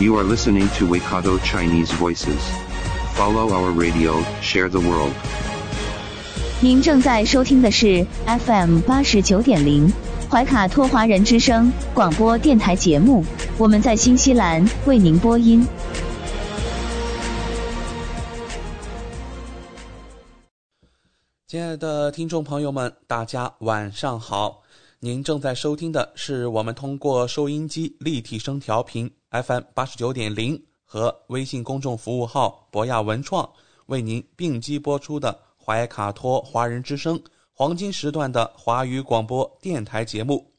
[0.00, 2.40] You are listening to Waikato Chinese Voices.
[3.12, 5.12] Follow our radio, share the world.
[6.62, 9.92] 您正在收听的是 FM 八十九点零
[10.30, 13.22] 怀卡托华人之声广播电台节目，
[13.58, 15.66] 我们在新西兰为您播音。
[21.46, 24.62] 亲爱的听众朋友们，大家晚上好！
[25.00, 33.48] 您正在收听的是我们通过收音机立体声调频 FM 八十九点零和微信公众服务号博雅文创
[33.86, 40.52] 为您并机播出的怀卡托华人之声黄金时段的华语广播电台节目。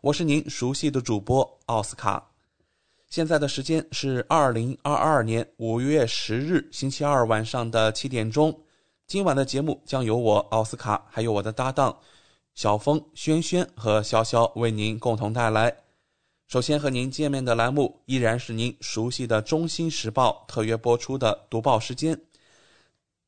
[0.00, 2.26] 我是您熟悉的主播奥斯卡。
[3.08, 8.56] 现在的时间是二零二二年五月十日星期二晚上的七点钟。
[9.06, 11.96] 今晚的节目将由我奥斯卡，还有我的搭档
[12.54, 15.76] 小峰、轩轩和潇潇为您共同带来。
[16.50, 22.20] 首先和您见面的栏目依然是您熟悉的《中新时报》特约播出的读报时间。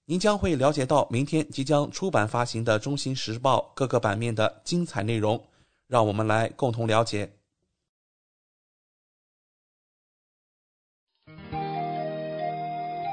[0.07, 5.41] 您将会了解到明天即将出版发行的《中新时报》各个版面的精彩内容，
[5.87, 7.31] 让我们来共同了解。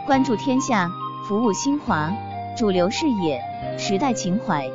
[0.07, 0.89] 关注天下，
[1.27, 2.11] 服务新华，
[2.57, 3.39] 主流视野，
[3.77, 4.67] 时代情怀。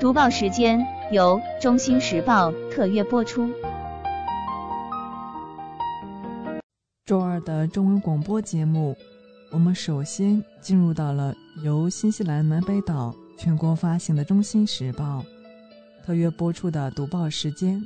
[0.00, 0.80] 读报时间
[1.12, 3.52] 由《中新时报》特约播出。
[7.08, 8.94] 周二的中文广播节目，
[9.50, 15.24] 我们首先进入到了由新西兰南北岛全国发行的《中新时报》
[16.04, 17.82] 特约播出的读报时间。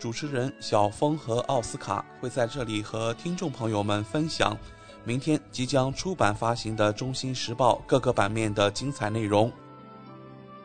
[0.00, 4.58] 主持人小峰和奥斯卡会在这里和听众朋友们分享
[5.04, 9.48] 明天即将出版发行的《中新时报》各个版面的精彩内容。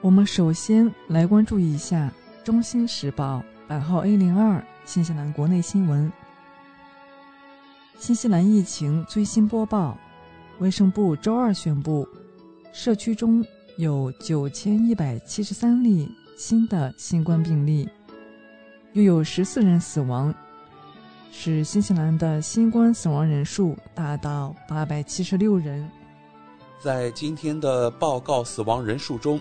[0.02, 2.12] 我们首先来关注一下
[2.44, 6.12] 《中新时报》版号 A 零二新西兰国内新闻。
[7.98, 9.98] 新西兰疫情最新播报：
[10.60, 12.08] 卫生部周二宣布，
[12.74, 13.44] 社区中
[13.78, 17.90] 有九千一百七十三例新的新冠病例，
[18.92, 20.34] 又有十四人死亡，
[21.32, 25.90] 使新西兰的新冠死亡人数达到八百七十六人。
[26.84, 29.40] 在今天的报告死亡人数中，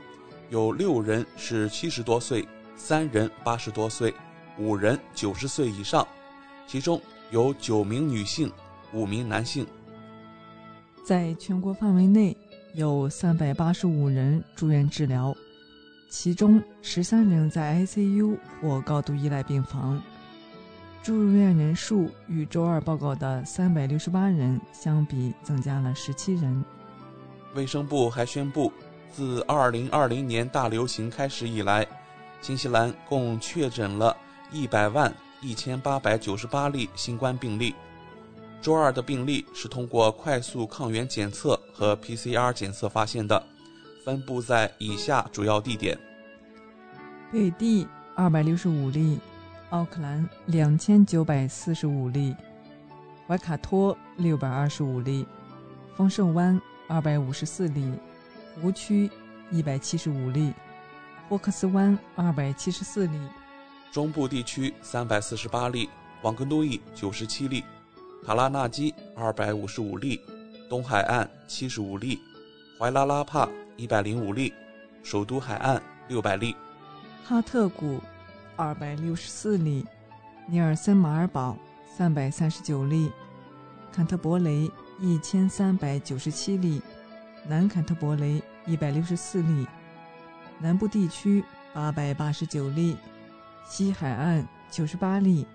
[0.48, 4.14] 有六人是七十多岁，三人八十多岁，
[4.58, 6.06] 五人九十岁以上，
[6.66, 6.98] 其中
[7.34, 8.48] 有九名女性，
[8.92, 9.66] 五名男性。
[11.04, 12.36] 在全国范围内，
[12.74, 15.34] 有三百八十五人住院治疗，
[16.08, 20.00] 其中十三人在 ICU 或高度依赖病房。
[21.02, 26.64] 住院人数与周二报告的三百六十八人相比，增加了十七人。
[27.56, 28.72] 卫生部还宣布，
[29.10, 31.84] 自二零二零年大流行开始以来，
[32.40, 34.16] 新西兰共确诊了
[34.52, 35.12] 一百万
[35.44, 37.74] 一千八百九十八例新冠病例。
[38.62, 43.44] 周二的病例是通过快速抗原检测和 PCR 检测发现的，
[44.02, 45.98] 分布在以下主要地点：
[47.30, 49.20] 北地二百六十五例，
[49.68, 52.34] 奥克兰两千九百四十五例，
[53.28, 55.26] 怀卡托六百二十五例，
[55.94, 57.92] 丰盛湾二百五十四例，
[58.62, 59.10] 湖区
[59.50, 60.54] 一百七十五例，
[61.28, 63.18] 霍克斯湾二百七十四例，
[63.94, 65.88] 中部地区三百四十八例，
[66.22, 67.62] 网格努伊九十七例。
[68.26, 70.20] 塔拉纳基二百五十五例，
[70.68, 72.18] 东海岸七十五例，
[72.76, 74.52] 怀拉拉帕一百零五例，
[75.04, 76.56] 首都海岸六百例，
[77.22, 78.00] 哈特谷
[78.56, 79.86] 二百六十四例，
[80.48, 81.56] 尼尔森马尔堡
[81.96, 83.12] 三百三十九例，
[83.92, 84.68] 坎特伯雷
[84.98, 86.82] 一千三百九十七例，
[87.46, 89.64] 南坎特伯雷一百六十四例，
[90.58, 92.96] 南部地区八百八十九例，
[93.64, 95.46] 西海岸九十八例。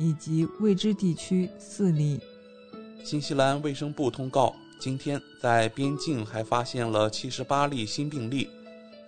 [0.00, 2.20] 以及未知地区四例。
[3.02, 8.48] 新西兰卫生部通告，今天在边境还发现了七十八例新病例。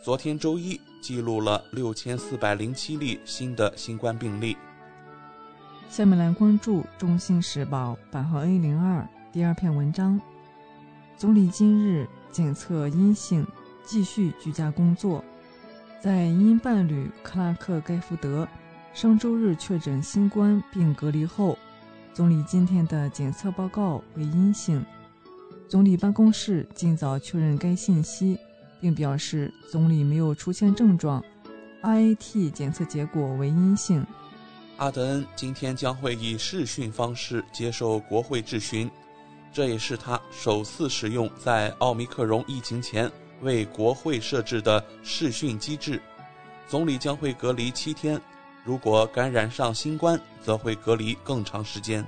[0.03, 4.57] 昨天周一记录了六千四百零七例新的新冠病例。
[5.89, 10.21] 下面来关注《中新时报》版号 A 零二第二篇文章：
[11.17, 13.47] 总理今日检测阴性，
[13.85, 15.25] 继续居家工作。
[16.01, 18.49] 在因伴侣克拉克·盖福德
[18.95, 21.59] 上周日确诊新冠并隔离后，
[22.15, 24.83] 总理今天的检测报告为阴性。
[25.69, 28.39] 总理办公室尽早确认该信息，
[28.81, 31.23] 并表示总理没有出现症状
[31.83, 34.05] ，RAT 检测结果为阴性。
[34.79, 38.91] 阿德恩今天将会以视讯方式接受国会质询，
[39.53, 43.13] 这也是他首次使用在奥密克戎疫情前
[43.43, 46.01] 为国会设置的视讯机制。
[46.69, 48.21] 总理将会隔离七天，
[48.65, 52.05] 如果感染上新冠，则会隔离更长时间。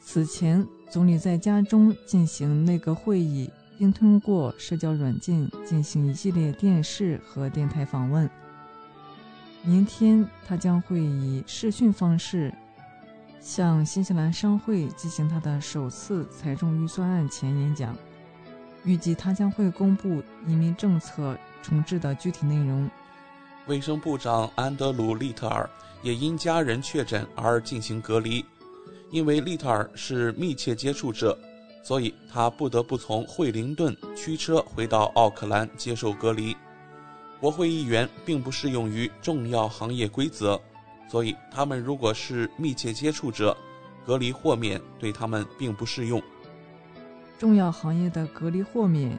[0.00, 8.28] 此前，总理在家中进行内阁会议，并通过社交软件进行一系列电视和电台访问。
[9.62, 12.54] 明天，他将会以视讯方式
[13.40, 17.96] 向新西兰商会进行他的首次财政预算案前演讲。
[18.86, 22.88] 预计他将会公布移民政策重置的具体内容。
[23.66, 25.68] 卫生部长安德鲁·利特尔
[26.02, 28.44] 也因家人确诊而进行隔离，
[29.10, 31.36] 因为利特尔是密切接触者，
[31.82, 36.56] 所以他不得不从惠灵顿驱车回到奥克兰接受隔离。
[37.40, 40.58] 国会议员并不适用于重要行业规则，
[41.10, 43.56] 所以他们如果是密切接触者，
[44.06, 46.22] 隔离豁免对他们并不适用。
[47.38, 49.18] 重要行业的隔离豁免，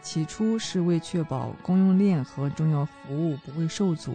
[0.00, 4.14] 起初是为确保供应链和重要服务不会受阻，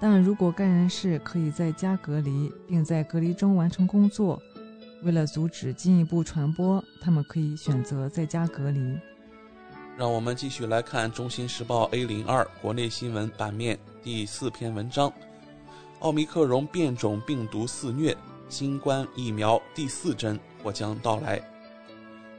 [0.00, 4.42] 但如果该人士可以在家隔离，并在隔离中完成工作，
[5.02, 8.98] 为了阻止进一步传播，他们可以选择在家隔离。
[9.96, 15.12] 让我们继续来看《中新时报》A 零二国内新闻版面第四篇文章：
[16.00, 18.16] 奥密克戎变种病毒肆虐，
[18.48, 21.40] 新冠疫苗第四针或将到来。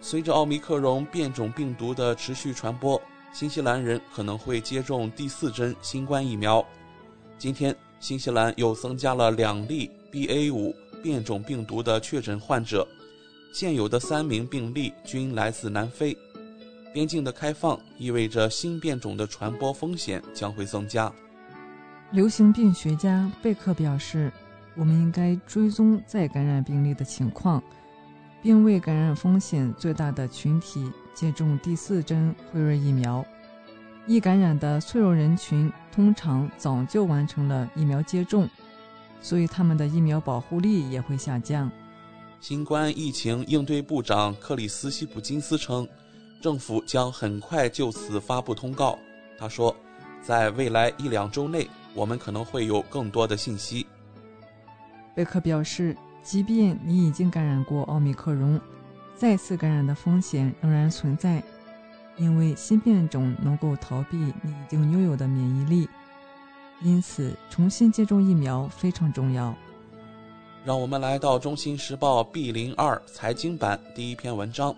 [0.04, 3.00] 随着奥密克戎变种病毒的持续传播，
[3.32, 6.66] 新西兰人可能会接种第四针新冠疫苗。
[7.38, 12.86] 今天，新西兰又增加了两例 BA 五变种病毒的确诊患者，
[13.54, 16.18] 现有的三名病例均来自南非。
[16.92, 21.14] 边境的开放意味着新变种的传播风险将会增加。
[22.12, 24.30] 流行病学家贝克表示
[24.76, 27.64] ：“我们应该追踪再感染病例的情况，
[28.42, 33.24] 并未感染风险最大的群体接种第四针辉瑞疫苗。
[34.08, 38.50] 易感染的脆弱人群通常早就完成了疫苗接种，
[39.22, 41.72] 所以他们的疫苗保护力也会下降。”
[42.42, 45.88] 新冠疫情应对部长克里斯西普金斯称。
[46.42, 48.98] 政府将很快就此发布通告。
[49.38, 49.76] 他说，
[50.24, 53.86] 在未来一两周内，我们可能会有更多的信息。
[55.14, 58.60] 贝克表示，即便你已经感染过奥密克戎，
[59.16, 61.44] 再次感染的风险仍然存在，
[62.18, 65.90] 因为新变种能够逃避你已经拥有的免疫力。
[66.82, 69.54] 因此，重新接种疫苗非常重要。
[70.64, 74.76] 让我们来到《中新时报》B 零二财经版第一篇文章。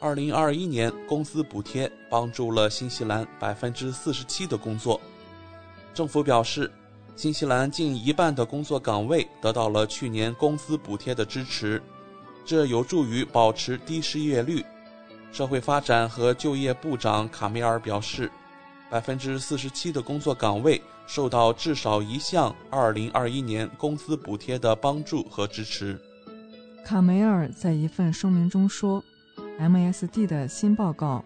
[0.00, 5.00] 二零二一年，工资补贴帮助了新西兰百分之四十七的工作。
[5.94, 6.70] 政府表示，
[7.16, 11.80] 新西兰近一半的工作岗位得到了去年工资补贴的支持，
[12.44, 14.64] 这有助于保持低失业率。
[15.32, 18.30] 社会发展和就业部长卡梅尔表示，
[18.90, 25.98] 百分之四十七的工作岗位受到至少一项二零二一年工资补贴的帮助和支持。
[26.84, 29.02] 卡梅尔在一份声明中说。
[29.56, 31.24] MSD 的新报告，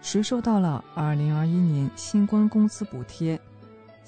[0.00, 3.40] 谁收到了2021年新冠工资补贴，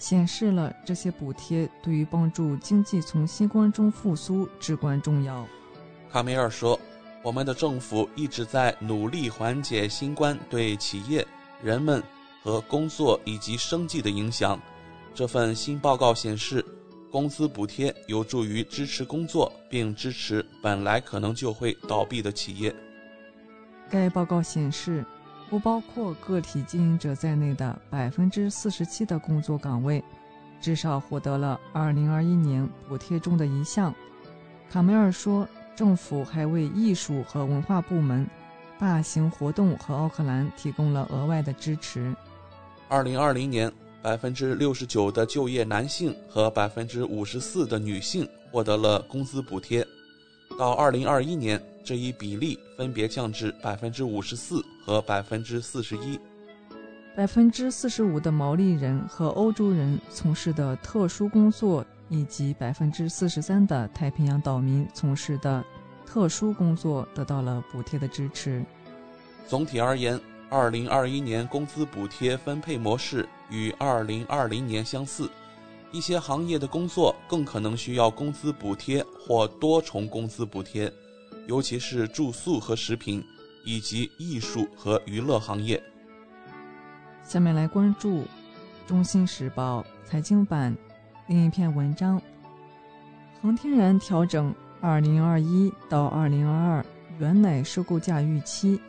[0.00, 5.46] 显示了这些补贴对于帮助经济从新冠中复苏至关重要。
[6.10, 6.80] 卡梅尔说
[7.22, 11.24] ：“我们的政府一直在努力缓解新冠对企业、
[11.62, 12.02] 人们
[12.42, 14.58] 和工作以及生计的影响。
[15.14, 16.64] 这份新报告显示，
[17.12, 22.74] 工资补贴有助于支持工作，并支持本来可能就会倒闭的企业。”
[23.90, 25.04] 该报告显示，
[25.50, 30.02] 不包括个体经营者在内的百分之四十七的工作岗位，
[30.60, 33.92] 至少获得了二零二一年补贴中的一项。
[34.70, 38.24] 卡梅尔说，政府还为艺术和文化部门、
[38.78, 42.14] 大型活动和奥克兰提供了额外的支持。
[42.88, 49.84] 二零二零年，百分之六十九的就业男性和百分之五十四的女性获得了工资补贴。
[50.56, 51.60] 到二零二一年。
[51.84, 56.18] 这一比例分别降至百分之五十四和百分之四十一。
[57.16, 65.62] 百分之四十五的毛利人和欧洲人从事的特殊工作，以及百分之四十三的太平洋岛民从事的
[66.06, 68.64] 特殊工作得到了补贴的支持。
[69.46, 70.18] 总体而言，
[70.48, 75.28] 二零二一年工资补贴分配模式与二零二零年相似，
[75.90, 80.90] 一些行业的工作更可能需要工资补贴或多重工资补贴，
[81.50, 83.24] 尤其是住宿和食品，
[83.64, 85.82] 以及艺术和娱乐行业。
[87.24, 88.18] 下面来关注
[88.86, 90.72] 《中新时报》财经版
[91.26, 92.22] 另一篇文章：
[93.42, 96.84] 恒天然调整2021到2022
[97.18, 98.80] 原奶收购价预期。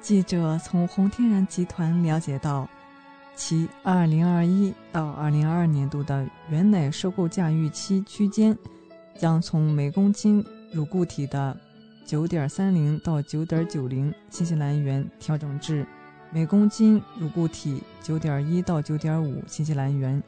[0.00, 2.68] 记者从恒天然集团了解到，
[3.34, 8.56] 其2021到2022年度的原奶收购价预期区间
[9.18, 11.58] 将从每公斤乳固体的
[12.06, 15.86] 9.30到9.90新西兰元调整至。
[16.30, 20.20] 每公斤乳固体九点一到九点五新西兰元，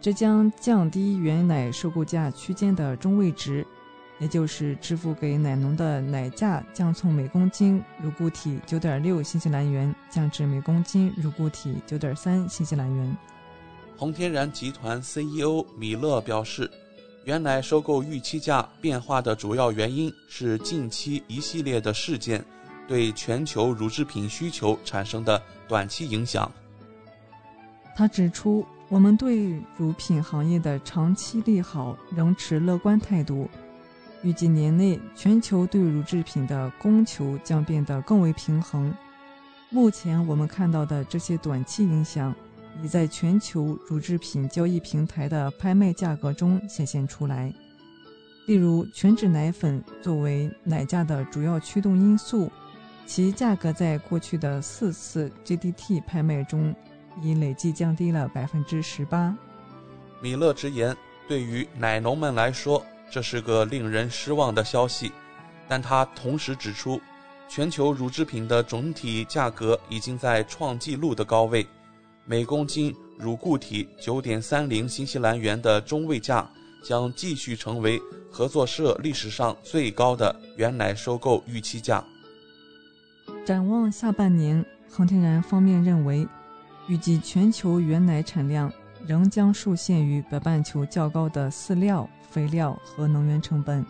[0.00, 3.66] 这将降低原奶收购价区间的中位值，
[4.18, 13.14] 也就是支付给奶农的奶价将从每公斤乳固体九点六新西兰元降至每公斤乳固体九点三新西兰元。
[13.98, 16.70] 红天然集团 CEO 米勒表示，
[17.28, 22.42] 原来收购预期价变化的主要原因是近期一系列的事件。
[22.86, 26.50] 对全球乳制品需求产生的短期影响。
[27.94, 33.46] 他指出，我们对乳品行业的长期利好仍持乐观态度，
[34.22, 38.90] 预计年内全球对乳制品的供求将变得更为平衡。
[39.68, 42.34] 目前我们看到的这些短期影响，
[42.82, 47.52] 已在全球乳制品交易平台的拍卖价格中显现出来。
[48.46, 52.50] 例如，全脂奶粉作为奶价的主要驱动因素。
[53.06, 56.74] 其价格在过去的四次 GDT 拍卖中
[57.22, 59.34] 已累计降低了百分之十八。
[60.20, 60.94] 米勒直言，
[61.26, 65.10] 对于奶农们来说，这是个令人失望的消息。
[65.66, 67.00] 但他同时指出，
[67.48, 71.66] 全球乳制品的总体价格已经在创纪录的高位，
[72.30, 76.46] 每公斤乳固体九点三零新西兰元的中位价
[76.84, 77.98] 将继续成为
[78.30, 82.04] 合作社历史上最高的原奶收购预期价。
[83.46, 86.28] 展望下半年，恒天然方面认为，
[86.86, 88.70] 预计全球原奶产量
[89.06, 93.82] 仍将受限于北半球较高的饲料、肥料和能源成本。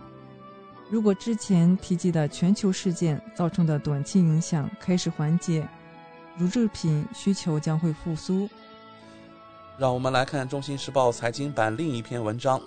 [0.89, 5.69] 如果之前提及的全球事件造成的短期影响开始缓解，
[6.39, 8.49] 乳制品需求将会复苏。
[9.77, 12.61] 让我们来看《中新时报》财经版另一篇文章：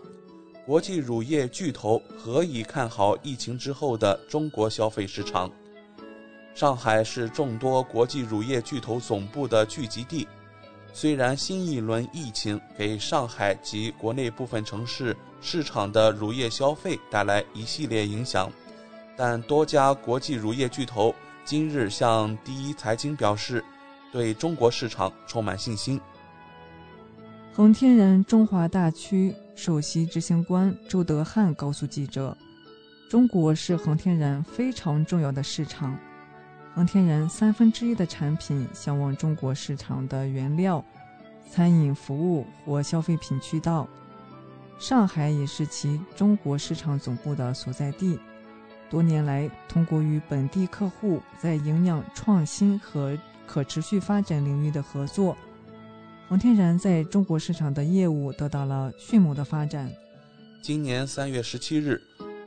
[0.66, 5.50] 国际乳业巨头何以看好疫情之后的中国消费市场？
[6.54, 10.28] 上海是众多国际乳业巨头总部的聚集地。
[10.94, 18.51] 虽然新一轮疫情给上海及国内部分城市市场的乳业消费带来一系列影响，
[19.16, 21.16] 但多家国际乳业巨头
[21.51, 23.62] 今日向第一财经表示，
[24.10, 26.00] 对中国市场充满信心。
[27.51, 32.38] 恒天然中华大区首席执行官周德汉告诉记者
[33.12, 36.00] ：“中国是恒天然非常重要的市场。”
[36.74, 40.81] 恒天然三分之一的产品销往中国市场的原料、
[41.50, 43.86] 餐饮服务或消费品渠道，
[44.79, 48.17] 上海也是其中国市场总部的所在地。
[48.92, 53.18] 多年来，通过与本地客户在营养创新和
[53.48, 55.38] 可持续发展领域的合作，
[56.28, 59.90] 恒天然在中国市场的业务得到了迅猛的发展。
[60.62, 62.02] 今年三月十七日。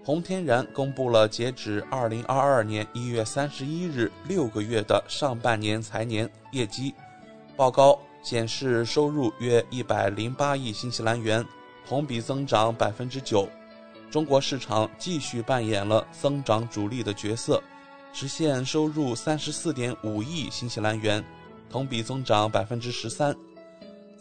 [0.04, 6.92] 红天然公布了截止二零二二年一月三十一日六个月的上半年财年业绩
[7.56, 11.42] 报告，显示收入约一百零八亿新西兰元，
[11.88, 13.48] 同比增长百分之九。
[14.14, 17.60] 中国市场继续扮演了增长主力的角色，
[18.12, 21.24] 实现收入三十四点五亿新西兰元，
[21.68, 23.34] 同比增长百分之十三。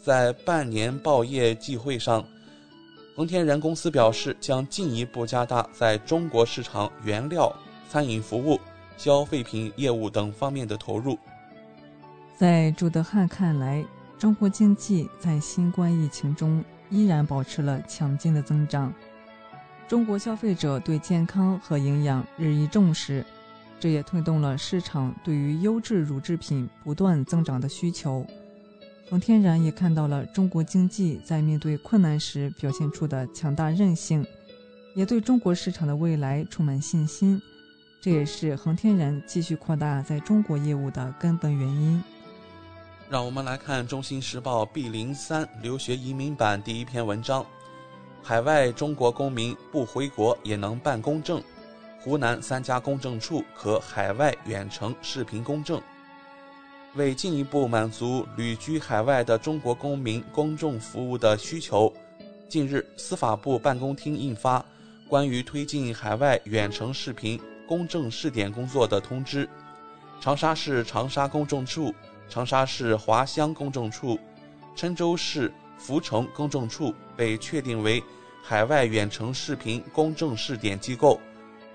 [0.04, 2.26] 在半年报业绩会上。
[3.16, 7.56] 恒天然公司表示，将进一步加大在中国市场原料、
[7.88, 8.60] 餐饮服务、
[8.98, 11.16] 消费品业务等方面的投入。
[12.36, 13.86] 在朱德汉看来，
[14.18, 18.92] 中国经济在新冠疫情中依然保持了强劲的增长。
[19.88, 23.24] 中国消费者对健康和营养日益重视，
[23.80, 28.26] 这也推动了市场对于优质乳制品不断增长的需求。
[29.10, 34.26] 恒天然也看到了中国经济在面对困难时表现出的强大韧性，
[34.96, 37.40] 也对中国市场的未来充满信心。
[38.02, 42.04] 这也是恒天然继续扩大在中国业务的根本原因。
[43.10, 47.46] 让我们来看《中新时报》B 零三留学移民版第一篇文章：
[48.26, 51.44] 海外中国公民不回国也能办公证，
[52.00, 55.82] 湖南三家公证处可海外远程视频公证。
[56.96, 61.92] 为进一步满足旅居海外的中国公民公众服务的需求，
[62.48, 64.60] 近日，司法部办公厅印发
[65.10, 67.38] 《关于推进海外远程视频
[67.68, 69.46] 公证试点工作的通知》，
[70.22, 71.94] 长沙市长沙公证处、
[72.30, 74.18] 长沙市华乡公证处、
[74.78, 78.04] 郴州市福城公证处被确定为
[78.42, 81.20] 海外远程视频公证试点机构，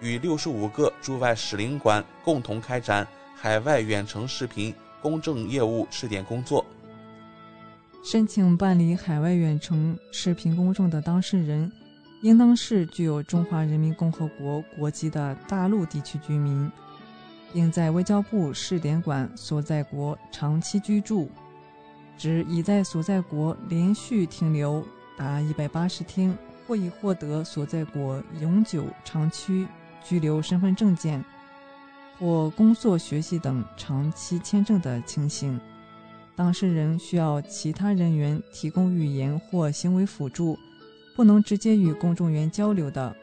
[0.01, 4.75] 与六十五个驻外使领馆共同开展海外远程视频。
[5.01, 6.67] 公证业务试点工作，
[8.03, 11.71] 申请办理海外远程视频公证的当事人，
[12.21, 16.69] 应当是具有中华人民共和国国籍的大陆地区居民，
[17.53, 21.31] 并在外交部试点馆所在国长期居住，
[22.19, 24.85] 指已在所在国连续停留
[25.17, 29.67] 达一百八十天，或已获得所在国永久长期
[30.05, 31.25] 居留身份证件。
[32.19, 35.59] 或工作、学习等长期签证的情形，
[36.35, 40.59] 当事人需要其他人员提供语言或行为辅助，
[41.15, 43.15] 不能直接与公证员交流的，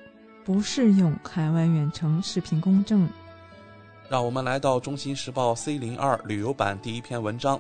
[0.46, 3.06] 不适用海外远程视频公证。
[4.08, 7.60] 让我们来到《中新时报》C 零二旅游版第一篇文章：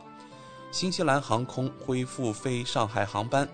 [0.71, 3.47] 新西兰航空恢复飞上海航班。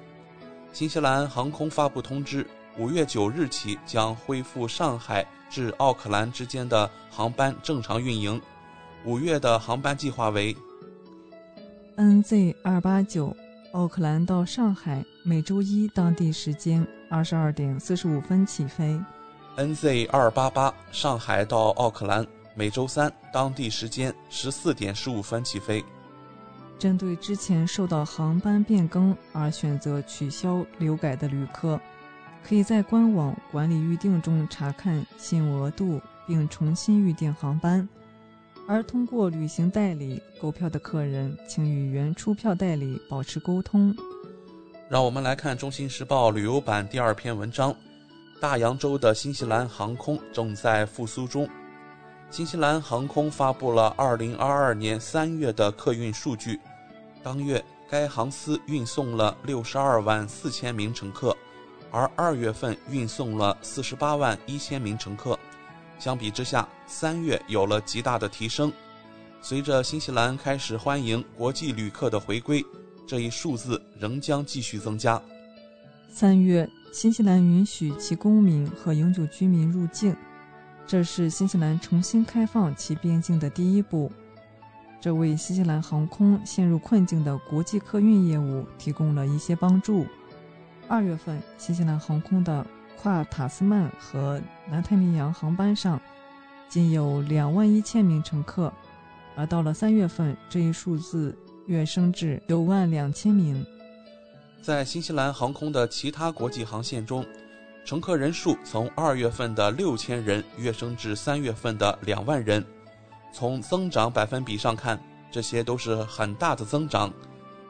[0.74, 5.26] 新西兰航空发布通知，五月九日起将恢复上海。
[5.50, 8.42] 至奥克兰之间的航班正常运营，
[9.04, 10.56] 五月的航班计划为
[11.98, 13.36] ：NZ 二八九
[13.74, 18.98] 奥克兰到上海，每周一当地时间二十二点四十五分起飞
[19.58, 22.26] ；NZ 二八八上海到奥克兰，
[22.56, 25.84] 每周三当地时间十四点十五分起飞。
[26.82, 31.80] 针对之前受到航班变更而选择取消、留改的旅客。
[32.44, 37.88] 可以在官网管理预订中查看新额度，并重新预订航班。
[38.68, 43.96] 而通过旅行代理购票的客人，请与原出票代理保持沟通。
[44.90, 47.76] 让我们来看《中新时报》旅游版第二篇文章：
[48.40, 51.48] 大洋洲的新西兰航空正在复苏中。
[52.32, 56.60] 新西兰航空发布了2022年3月的客运数据，
[57.24, 61.36] 当月该航司运送了62万四千名乘客。
[61.94, 65.38] 而二月份运送了四十八万一千名乘客，
[66.00, 68.72] 相比之下，三月有了极大的提升。
[69.42, 72.66] 随着新西兰开始欢迎国际旅客的回归，
[73.06, 75.22] 这一数字仍将继续增加。
[76.10, 80.16] 三月，新西兰允许其公民和永久居民入境，
[80.88, 84.10] 这是新西兰重新开放其边境的第一步，
[85.02, 90.06] 这为新西兰航空陷入困境的国际客运业务提供了一些帮助。
[90.88, 92.64] 二月份，新西兰航空的
[93.02, 96.00] 跨塔斯曼和南太平洋航班上
[96.70, 98.72] 仅有两万一千名乘客，
[99.36, 101.36] 而到了三月份，这一数字
[101.66, 103.66] 跃升至九万两千名。
[104.62, 107.26] 在新西兰航空的其他国际航线中，
[107.84, 112.64] 乘客人数从二月份的六千人跃升至三月份的两万人。
[113.32, 117.12] 从增长百分比上看，这些都是很大的增长，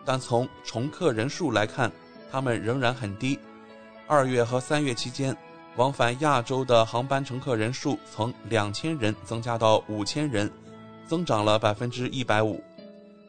[0.04, 1.92] 但从乘客人数来看，
[2.32, 3.40] 他们仍然很低。
[4.08, 5.36] 二月和三月期间，
[5.76, 10.52] 往返亚洲的航班乘客人数从两千人增加到五千人，
[11.08, 12.60] 增长了百分之一百五；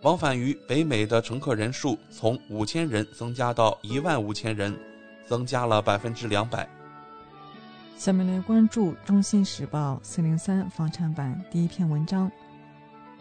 [0.00, 4.76] 往返于北美的乘客人数从五千人增加到一万五千人，
[5.26, 6.68] 增加了百分之两百。
[7.96, 12.30] 下面来关注《中信时报》四零三房产版第一篇文章：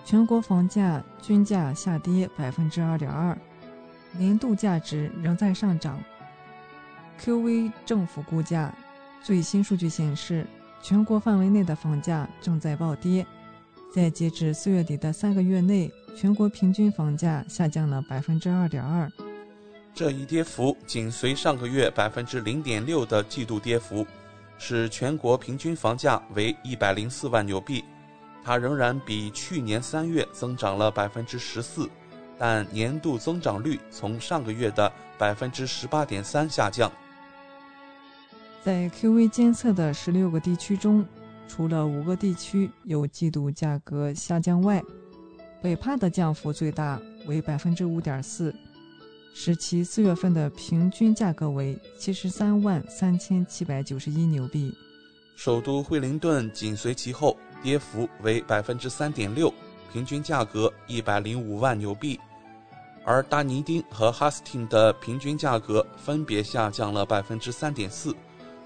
[0.03, 3.37] 全国房价均价下跌百分之二点二。
[4.17, 6.03] 年度价值仍在上涨。
[7.21, 8.73] QV 政府估价，
[9.21, 10.47] 最新数据显示，
[10.81, 13.25] 全国范围内的房价正在暴跌。
[13.93, 19.11] 在截至四月底的三个月内，全国平均房价下降了百分之二点二。
[19.93, 24.07] 这一跌幅紧随上个月百分之零点六的季度跌幅，
[24.63, 27.83] 使全国平均房价为一百零四万纽币。
[28.43, 31.89] 它仍然比去年三月增长了百分之十四。
[32.37, 36.91] 但年度增长率从上个月的百分之十八点三下降。
[38.63, 41.05] 在 QV 监测的十六个地区中，
[41.47, 44.83] 除了五个地区有季度价格下降外，
[45.61, 48.55] 北帕的降幅最大，为百分之五点四，
[49.33, 54.73] 使其四月份的平均价格为七十三万三千七百九十一纽币。
[55.35, 59.51] 首都惠灵顿紧随其后，跌幅为百分之三点六，
[59.91, 62.19] 平均价格一百零五万纽币。
[63.03, 68.15] 而达尼丁和哈斯汀的平均价格分别下降了百分之三点四，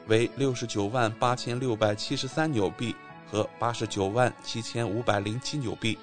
[0.08, 2.94] 为六十九万八千六百七十三纽币
[3.32, 5.98] 和八十九万七千五百零七纽币。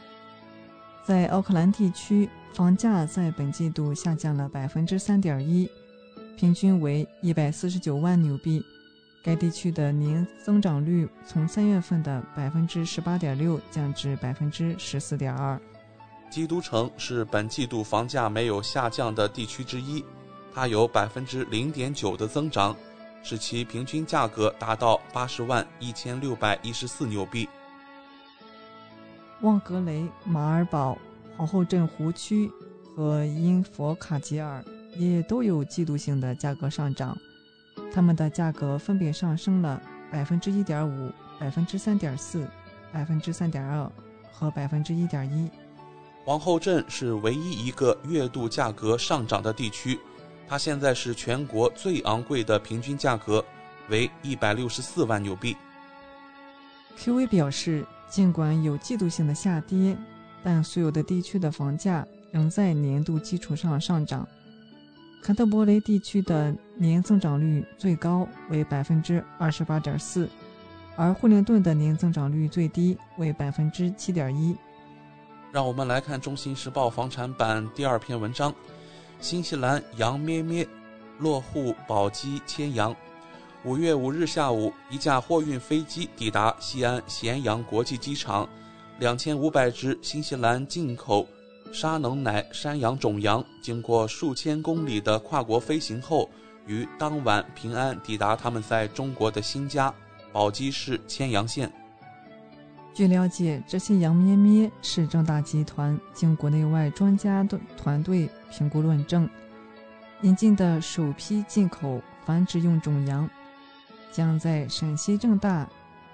[1.05, 5.69] 在奥克兰地区，房价在本季度下降了百分之三点一，
[6.37, 8.63] 平均为一百四十九万纽币。
[9.25, 15.59] 该地区的年增长率从三月份的百分之十八点六降至百分之十四点二。
[16.29, 20.05] 基督城是本季度房价没有下降的地区之一，
[20.53, 22.77] 它有百分之零点九的增长，
[23.23, 27.49] 使其平均价格达到八十万一千六百一十四纽币。
[29.41, 30.99] 旺格雷、马尔堡、
[31.37, 32.51] 皇后镇湖区
[32.85, 34.65] 和因佛卡吉尔
[34.97, 37.17] 也都有季度性的价格上涨。
[37.93, 42.47] 它们的价格分别上升了百分之一点五、百分之三点四、
[42.93, 43.91] 百分之三点二
[44.31, 45.51] 和百分之一点一。
[46.25, 49.99] 皇后镇是唯一一个月度价格上涨的地区，
[50.49, 53.45] 它现在是全国最昂贵的平均价格
[53.89, 55.57] 为一百六十四万纽币。
[56.99, 59.97] QV 表示，尽管有季度性的下跌，
[60.43, 64.27] 但所有的地区的房价仍在年度基础上上涨。
[65.23, 70.29] 坎特伯雷地区的年增长率最高为百分之二十八点四，
[70.97, 74.57] 而惠灵顿的年增长率最低为百分之七点一。
[75.53, 78.53] 让我们来看《中新时报》房产版第二篇文章：
[79.21, 80.67] 新西兰羊咩咩
[81.19, 82.93] 落户宝鸡牵羊。
[83.65, 88.49] 五月五日下午，一架货运飞机抵达西安咸阳国际机场，
[88.99, 91.27] 两千五百只新西兰进口。
[91.73, 96.29] 沙能奶山羊种羊经过数千公里的跨国飞行后，
[96.67, 99.93] 于当晚平安抵达他们在中国的新家
[100.33, 101.73] 宝鸡市千阳县。
[102.93, 109.27] 据了解，这些羊咩咩是正大集团经国内外专家的团队评估论证
[110.21, 113.27] 引进的首批进口繁殖用种羊，
[114.13, 115.67] 将在陕西正大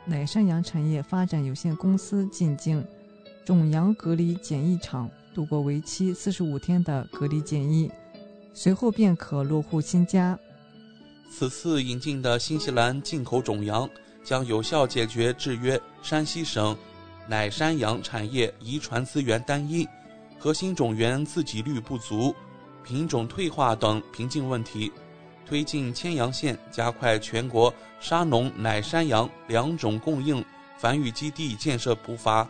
[0.08, 2.82] 奶山羊产业发展有限公司进境
[3.44, 5.08] 种羊隔离检疫场。
[5.34, 7.88] 度过为期四十五天的隔离检疫，
[8.52, 10.36] 随后便可落户新家。
[11.30, 13.88] 此次引进的新西兰进口种羊
[14.24, 16.76] 将有效解决制约山西省
[17.28, 19.86] 奶山羊产业遗传资源单一、
[20.40, 22.34] 核心种源自给率不足、
[22.82, 24.90] 品种退化等瓶颈问题，
[25.48, 30.44] 推进牵羊县加快全国沙农奶山羊两种供应
[30.76, 32.46] 繁育基地建设步伐，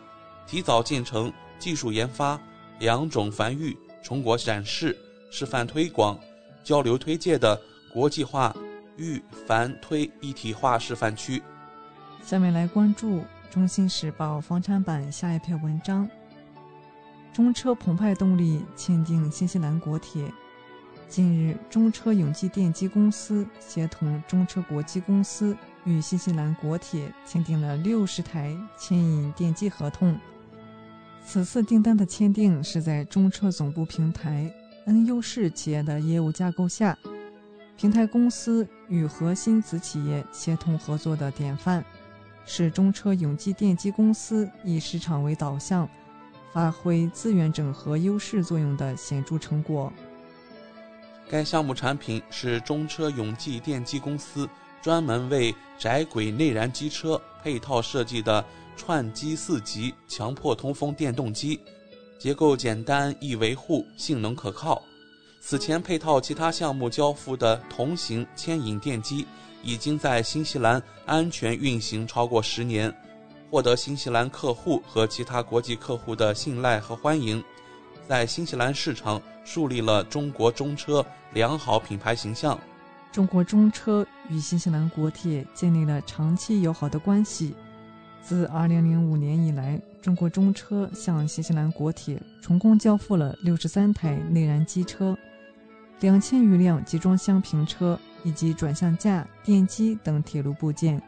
[0.49, 2.39] 提早建成技术研发。
[2.81, 4.97] 两种繁育、成果展示、
[5.31, 6.19] 示范推广、
[6.63, 7.61] 交流推介的
[7.93, 8.55] 国际化
[8.97, 11.43] 育繁推一体化示范区。
[12.23, 13.19] 下面来关注
[13.51, 16.09] 《中新时报》房产版下一篇文章：
[17.33, 20.33] 中车澎湃动力签订新西兰国铁。
[21.09, 30.19] 近日，中车永济电机公司协同中车国际公司与新西兰国铁签订了六十台牵引电机合同。
[31.25, 34.53] 此次订单的签订是在中车总部平台
[34.85, 36.97] N 优势企业的业务架构下，
[37.77, 41.83] 平台公司与核心子企业协同合作的典范，
[42.45, 45.89] 是中车永济电机公司以市场为导向，
[46.53, 49.91] 发挥资源整合优势作用的显著成果。
[51.29, 54.49] 该项目产品是中车永济电机公司
[54.83, 58.45] 专门为窄轨内燃机车配套设计的。
[58.81, 61.59] 串机四级强迫通风电动机，
[62.17, 64.81] 结构简单易维护，性能可靠。
[65.41, 69.27] 此前配套其他项目交付的同型牵引电机，
[69.65, 72.95] 已经在新西兰安全运行超过十年，
[73.51, 77.43] 获得新西兰客户和其他国际客户的信赖和欢迎，
[78.09, 82.61] 在新西兰市场树立了中国中车良好品牌形象。
[83.11, 87.55] 中国中车与新西兰国铁建立了长期友好的关系。
[88.21, 95.17] 自2005年以来，中国中车向新西兰国铁成功交付了63台内燃机车、
[96.03, 101.01] 2000余辆集装箱平车以及转向架、电机等铁路部件。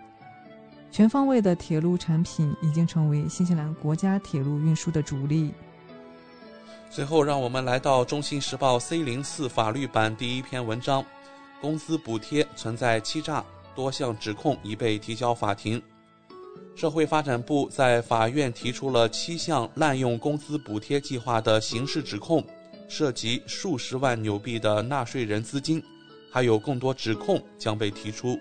[0.90, 5.52] 全方位的铁路产品已经成为新西兰国家铁路运输的主力。
[6.90, 11.04] 最后，让我们来到《中新时报》C04 法律版第一篇文章：
[11.60, 13.44] 工资补贴存在欺诈，
[13.76, 15.80] 多项指控已被提交法庭。
[16.74, 22.44] 社会发展部在法院提出了七项滥用工资补贴计划的刑事指控，
[22.88, 25.80] 涉及数十万纽币的纳税人资金，
[26.32, 28.36] 还有更多指控将被提出。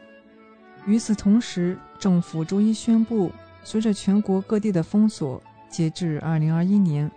[0.87, 3.31] 与此同时，政府周一宣布，
[3.63, 7.11] 随着全国各地的封锁，截至2021年，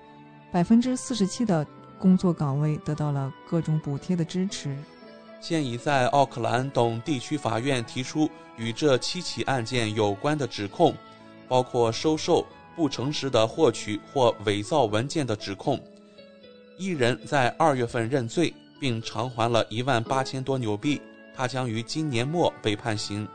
[0.52, 1.66] 百分之四十七的
[1.98, 4.76] 工作岗位得到了各种补贴的支持。
[5.40, 10.94] 现已在奥克兰等地区法院提出与这七起案件有关的指控，
[11.48, 15.80] 包括收受不诚实的获取或伪造文件的指控。
[16.76, 21.00] 一人在二月份认罪，并偿还了一万八千多纽币，
[21.34, 23.26] 他将于今年末被判刑。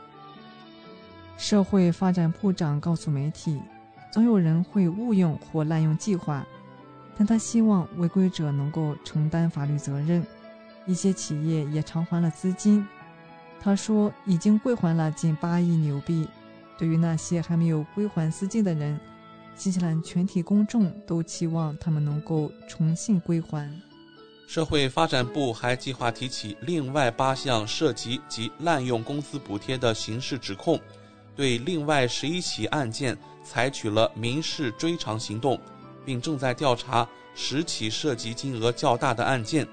[1.36, 3.60] 社会发展部长告诉媒体，
[4.12, 6.46] 总有人会误用或滥用计划，
[7.18, 10.24] 但他希望违规者能够承担法律责任。
[10.86, 12.86] 一些企业也偿还了资金。
[13.60, 16.26] 他说，已经归还了近八亿纽币。
[16.78, 18.98] 对于那些还没有归还资金的人，
[19.56, 23.68] 新西兰全体公众都期望他们能够重新归还。
[24.46, 30.80] 社会发展部还计划提起另外八项涉及及滥用工资补贴的刑事指控。
[31.34, 35.60] 对另外十一起案件采取了民事追偿行动，
[36.08, 39.68] 并正在调查十起涉及金额较大的案件。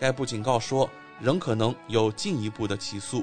[0.00, 0.88] 该部警告说，
[1.20, 3.22] 仍可能有进一步的起诉。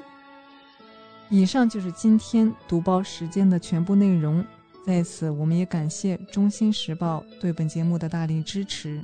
[1.30, 4.46] 以上就是今天读报时间的全部内容。
[4.86, 9.04] 在此，我们也感谢《中新时报》对本节目的大力支持。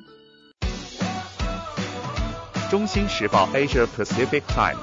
[2.69, 4.75] 《中新时报 Asia Pacific Times》，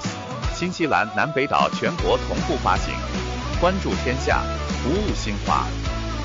[0.58, 2.92] 新西兰南北岛全国同步发行。
[3.60, 4.42] 关注天下，
[4.82, 5.68] 服务新华，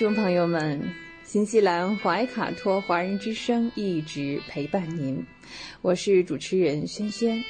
[0.00, 5.22] 众朋友们，新西兰怀卡托华人之声一直陪伴您，
[5.82, 7.44] 我是主持人轩轩。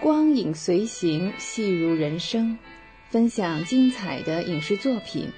[0.00, 2.56] 光影随行，戏如人生，
[3.10, 5.28] 分享精彩的影视作品，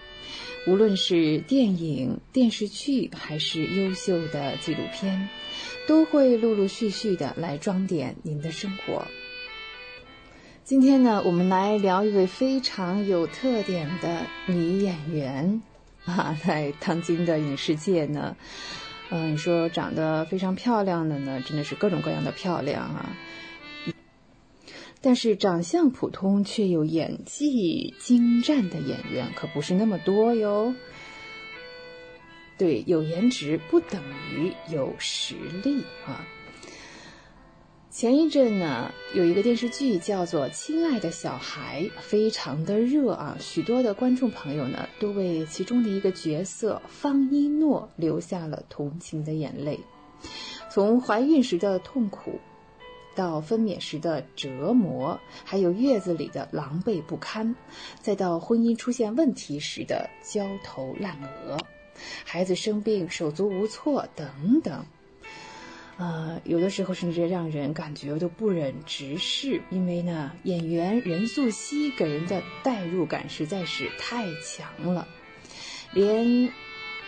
[0.67, 5.31] 无论是电影、电视剧，还是优秀的纪录片，
[5.89, 9.07] 都会陆陆续续的来装点您的生活。
[10.63, 15.63] 今天呢，我们来聊一位非常有特点的女演员
[16.05, 18.37] 啊， 在当今的影视界呢，
[19.11, 23.17] 嗯，你说长得非常漂亮的呢，真的是各种各样的漂亮啊。
[25.03, 30.75] 但是长相普通却又演技精湛的演员可不是那么多哟。
[32.59, 34.03] 对，有颜值不等
[34.35, 35.35] 于有实
[35.65, 36.27] 力啊。
[37.91, 49.81] 前一阵呢，有一个电视剧叫做《亲爱的小孩》，非常的热啊，许多的观众朋友呢都为其中的一个角色方一诺流下了同情的眼泪。
[50.71, 52.39] 从怀孕时的痛苦，
[53.17, 57.57] 到分娩时的折磨，还有月子里的狼狈不堪，
[58.01, 61.59] 再到婚姻出现问题时的焦头烂额，
[62.25, 64.87] 孩子生病手足无措等等。
[66.01, 75.07] 呃，有的时候甚至让人感觉都不忍直视，因为呢，演员任素汐给人的代入感实在是太强了，
[75.93, 76.51] 连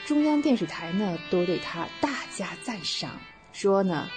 [0.05, 3.19] 中央电视台呢都对她大加赞赏，
[3.55, 4.11] 说呢，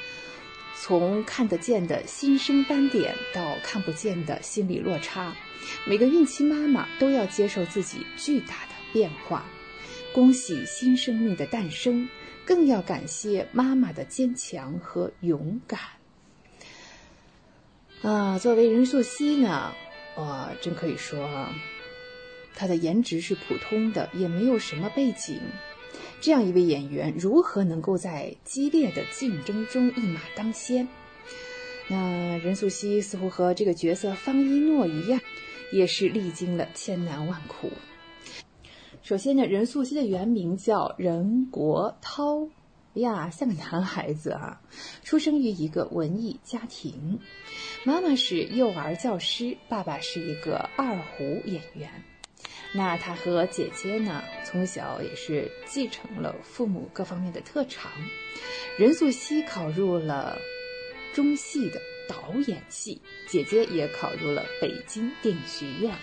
[0.82, 5.34] 从看得见的新生斑点到看不见的心理落差，
[5.86, 9.46] 每个孕期妈妈都要接受自己巨大的变化，
[10.14, 12.10] 恭喜新生命的诞生。
[12.46, 15.80] 更要感谢妈妈的坚强和勇敢。
[18.02, 19.74] 啊，作为任素汐呢，
[20.16, 21.54] 我，真可以说啊，
[22.54, 25.42] 她的颜值是普通的，也没有什么背景。
[26.22, 30.88] 这样一位演员，如何能够在激烈的竞争中一马当先？
[31.88, 35.20] 那任素汐似乎和这个角色方一诺一样，
[35.72, 37.72] 也是历经了千难万苦。
[39.06, 42.50] 首先呢，任素汐的原名叫任国涛，
[42.96, 44.60] 呀，像个男孩子啊。
[45.04, 47.20] 出生于一个文艺家庭，
[47.84, 51.88] 妈妈是幼儿教师，爸爸是一个二胡演员。
[52.74, 57.92] 那他和姐姐呢，从小也是继承了父母各方面的特长。
[58.80, 60.36] 任素汐考入了
[61.14, 65.94] 中戏的导演系，姐姐也考入了北京电影学院。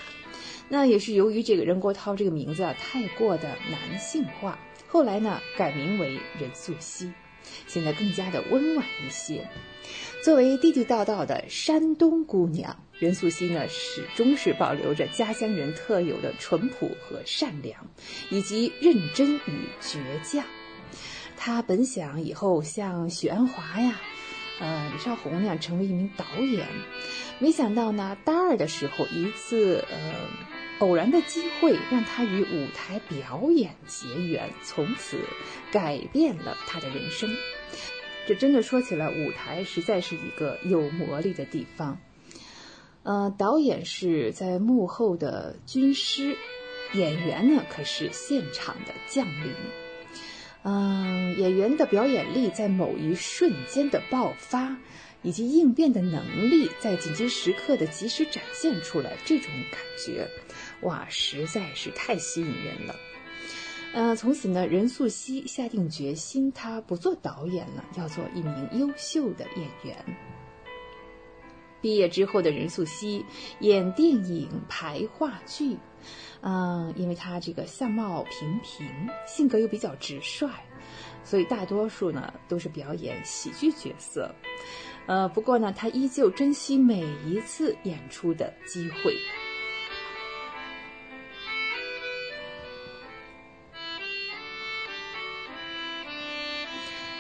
[0.69, 7.13] 那也是由于这个任国涛这个名字啊太过的男性化，后来呢改名为任素汐，
[7.67, 9.47] 现在更加的温婉一些。
[10.23, 17.85] 作为地地道道的山东姑娘，任素汐呢始终是保留着家乡人特有的淳朴和善良，
[18.31, 20.45] 以及认真与倔强。
[21.37, 24.01] 她本想以后像许鞍华呀、
[24.61, 26.69] 呃李少红那样成为一名导演，
[27.41, 30.15] 没想到呢，大二的时候一次呃
[30.83, 35.17] 偶然的机会让他与舞台表演结缘，从此
[35.71, 37.31] 改变了他的人生。
[38.27, 42.01] 这真的说起来，舞台实在是一个有魔力的地方。
[43.05, 46.37] 呃，导演是在幕后的军师，
[46.95, 49.55] 演员呢可是现场的将领。
[50.65, 54.77] 嗯，演员的表演力在某一瞬间的爆发，
[55.23, 60.29] 以及应变的能力在紧急时刻的及时展现出来，这种感觉，
[60.83, 62.95] 哇，实在是太吸引人了。
[63.95, 69.97] 呃，从此呢，任素汐下定决心，她不做导演了，要做一名优秀的演员。
[71.81, 73.25] 毕业之后的任素汐
[73.61, 75.77] 演电影、排话剧，
[76.41, 78.89] 嗯，因为她这个相貌平平，
[79.27, 80.49] 性格又比较直率，
[81.23, 84.35] 所以大多数呢都是表演喜剧角色。
[85.07, 89.15] 呃，不过呢，她依旧珍惜每一次演出的机会。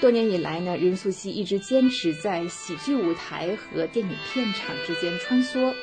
[0.03, 5.77] 多年以来呢，任素汐一直坚持在喜剧舞台和电影片场之间穿梭，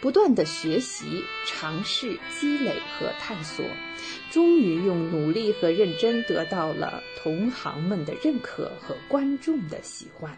[0.00, 3.64] 不断的学习、尝试、积累和探索，
[4.32, 10.36] 终于用努力和认真得到了同行们的认可和观众的喜欢。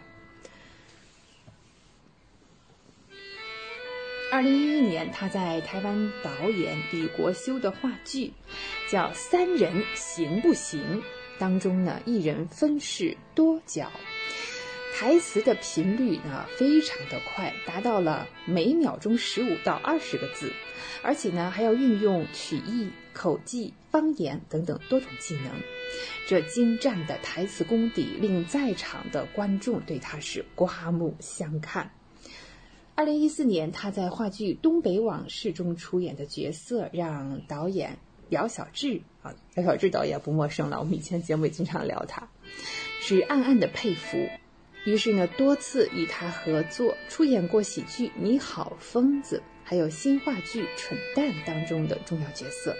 [4.31, 8.33] 二零一一年，他在台湾导演李国修的话剧
[8.91, 11.01] 叫《三人行不行》。
[11.43, 13.91] 当中呢，一人分饰多角，
[14.95, 20.53] 台词的频率呢非常的快，达到了每秒钟十五到二十个字，
[21.03, 25.51] 而且呢还要运用曲艺、口技、方言等等多种技能。
[26.29, 31.91] 这精湛的台词功底令在场的观众对他是刮目相看。
[32.95, 37.97] 二零一四年，他在话剧《东北往事》中出演的角色，让导演。
[38.33, 42.27] 姚小志啊，姚小志导演不陌生了，我们以前节目也经常聊他，
[42.99, 44.17] 是暗暗的佩服。
[44.85, 52.75] 于是呢，多次与他合作，出演过喜剧《你好，疯子》，还有新话剧《蠢蛋》当中的重要角色。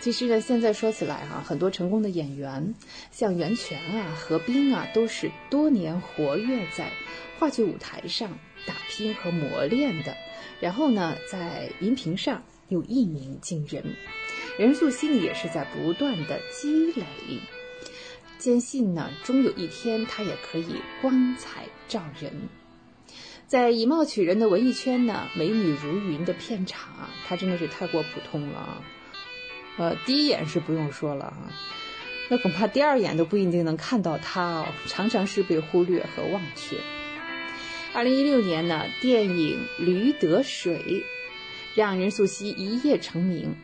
[0.00, 2.74] 其实呢，现在说起来哈，很多成功的演员，
[3.12, 6.90] 像袁泉啊、何冰啊，都是多年活跃在
[7.38, 8.36] 话剧舞台上
[8.66, 10.16] 打拼和磨练的。
[10.60, 13.84] 然后呢，在荧屏上又一鸣惊人。
[14.58, 17.04] 任素汐也是在不断的积累，
[18.38, 22.32] 坚信呢，终有一天她也可以光彩照人。
[23.46, 28.82] 在以貌取人的文艺圈呢，美女如云的片场，她真的是太过普通了。
[29.76, 31.50] 呃，第一眼是不用说了啊，
[32.30, 36.76] 那恐怕第二眼都不一定能看到她哦，常常是被忽略和忘却。
[37.94, 40.76] 二零一六年呢，电影《驴得水》
[41.76, 43.54] 让任素汐一夜成名。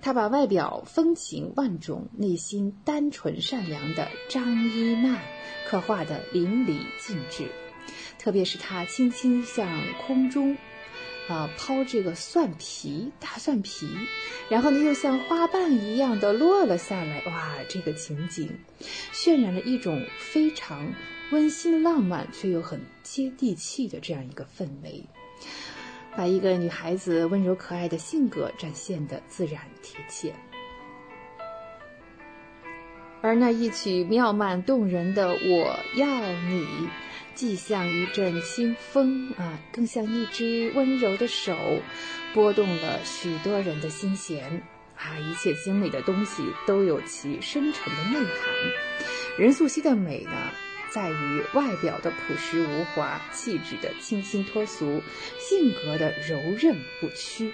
[0.00, 5.20] 她把外表风情万种、内心单纯善良的张一曼
[5.68, 7.46] 刻画的淋漓尽致。
[8.18, 9.68] 特别是她轻轻向
[10.06, 10.56] 空中
[11.28, 13.86] 啊抛这个蒜皮，大蒜皮，
[14.48, 17.22] 然后呢又像花瓣一样的落了下来。
[17.26, 18.48] 哇，这个情景
[19.12, 20.94] 渲染了一种非常。
[21.30, 25.04] 温馨浪漫却又很接地气的这样一个氛围，
[26.16, 30.32] 把一个女孩子温柔可爱的性格展现的自然贴切。
[33.20, 36.06] 而那一曲妙曼动人的《我要
[36.48, 36.64] 你》，
[37.34, 41.54] 既像一阵清风啊，更像一只温柔的手，
[42.32, 44.62] 拨动了许多人的心弦
[44.96, 45.18] 啊！
[45.18, 48.34] 一切精美的东西都有其深沉的内涵。
[49.36, 50.32] 任素汐的美呢？
[50.90, 55.02] 在于外表的朴实无华，气质的清新脱俗，
[55.38, 57.52] 性格的柔韧不屈。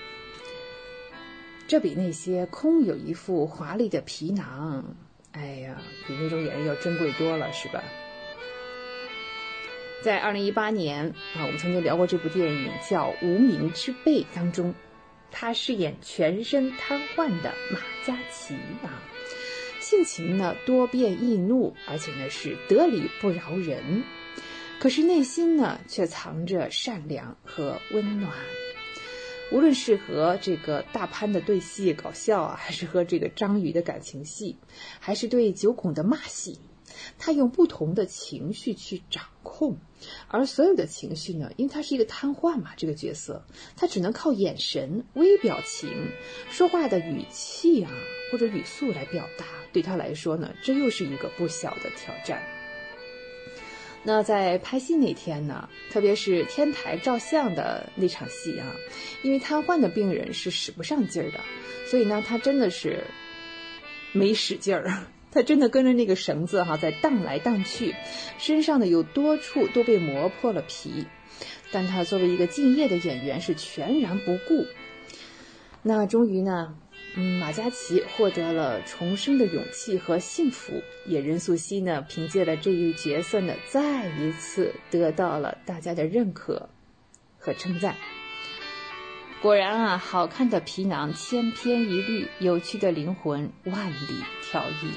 [1.67, 4.85] 这比那些空有一副华丽的皮囊，
[5.33, 7.83] 哎呀，比那种演员要珍贵多了，是吧？
[10.05, 14.75] 在二零一八年啊，我们曾经聊过这部电影叫《无名之辈》当中，
[15.31, 19.03] 他饰演全身瘫痪的马嘉祺啊，
[19.85, 24.03] 性情呢多变易怒，而且呢是得理不饶人，
[24.81, 28.33] 可是内心呢却藏着善良和温暖。
[29.53, 34.57] 无论是和这个大潘的对戏搞笑啊，还是和这个章鱼的感情戏，
[35.01, 36.59] 还是对九孔的骂戏，
[37.19, 39.77] 他用不同的情绪去掌控，
[40.29, 43.45] 而所有的情绪呢，因为他是一个瘫痪嘛，这个角色
[43.77, 45.91] 他只能靠眼神、微表情、
[46.51, 47.91] 说话的语气啊
[48.33, 49.45] 或者语速来表达。
[49.75, 52.41] 对他来说呢，这又是一个不小的挑战。
[54.07, 58.67] 那在拍戏那天呢，特别是天台照相的那场戏啊，
[59.23, 61.41] 因为瘫痪的病人是使不上劲儿的，
[61.87, 63.03] 所以呢，他真的是
[64.13, 67.95] 没使劲儿， 他真的跟着那个绳子哈在荡来荡去，
[68.39, 71.07] 身上呢有多处都被磨破了皮，
[71.73, 74.65] 但他作为一个敬业的演员是全然不顾。
[75.83, 76.77] 那终于呢。
[77.17, 86.69] 嗯，马嘉祺获得了重生的勇气和幸福，也任素汐呢，凭借了这一角色呢，再一次得到了大家的认可
[87.39, 87.95] 和称赞。
[89.41, 94.91] 果然啊，好看的皮囊千篇一律，有趣的灵魂万里挑一。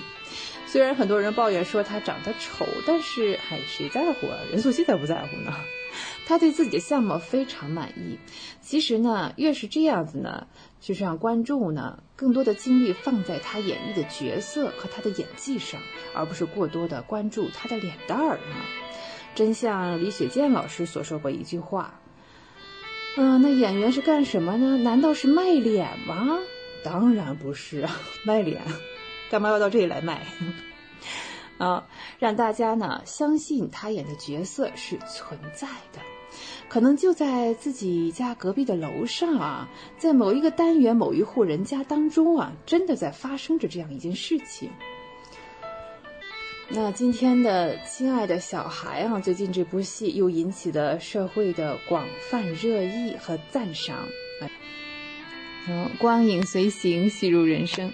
[0.65, 4.39] 虽然很多人抱怨说他长得丑，但是哎，谁在乎啊？
[4.51, 5.53] 任素汐才不在乎呢。
[6.27, 8.19] 她对自己的相貌非常满意。
[8.61, 10.47] 其实呢，越是这样子呢，
[10.79, 15.81] 是让观众呢更多的精力放在他演绎的角色和他的演技上，
[16.13, 18.65] 而不是过多的关注他的脸蛋儿啊。
[19.35, 21.99] 真像李雪健老师所说过一句话
[23.17, 24.77] ：“嗯，那演员是干什么呢？
[24.77, 26.39] 难道是卖脸吗？
[26.83, 28.61] 当然不是啊， 卖脸，
[29.29, 30.25] 干嘛要到这里来卖？”
[31.57, 31.85] 啊，
[32.19, 35.99] 让大家呢相信他演的角色是存在的，
[36.69, 44.69] 可能就在自己家隔壁的楼上啊，在某一个单元某一户人家当中啊，真的在发生着这样一件事情。
[46.69, 53.97] 那今天的亲爱的小孩啊，最近这部戏又引起了社会的广泛热议和赞赏。
[55.99, 57.91] 光影随行，戏入人生。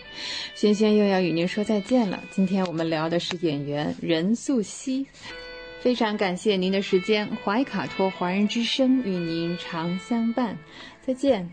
[0.54, 2.24] 轩轩又要与您说再见了。
[2.30, 5.06] 今天我们聊的是演员任素汐，
[5.84, 7.28] 非常感谢您的时间。
[7.44, 10.58] 怀卡托华人之声与您常相伴，
[11.02, 11.52] 再见。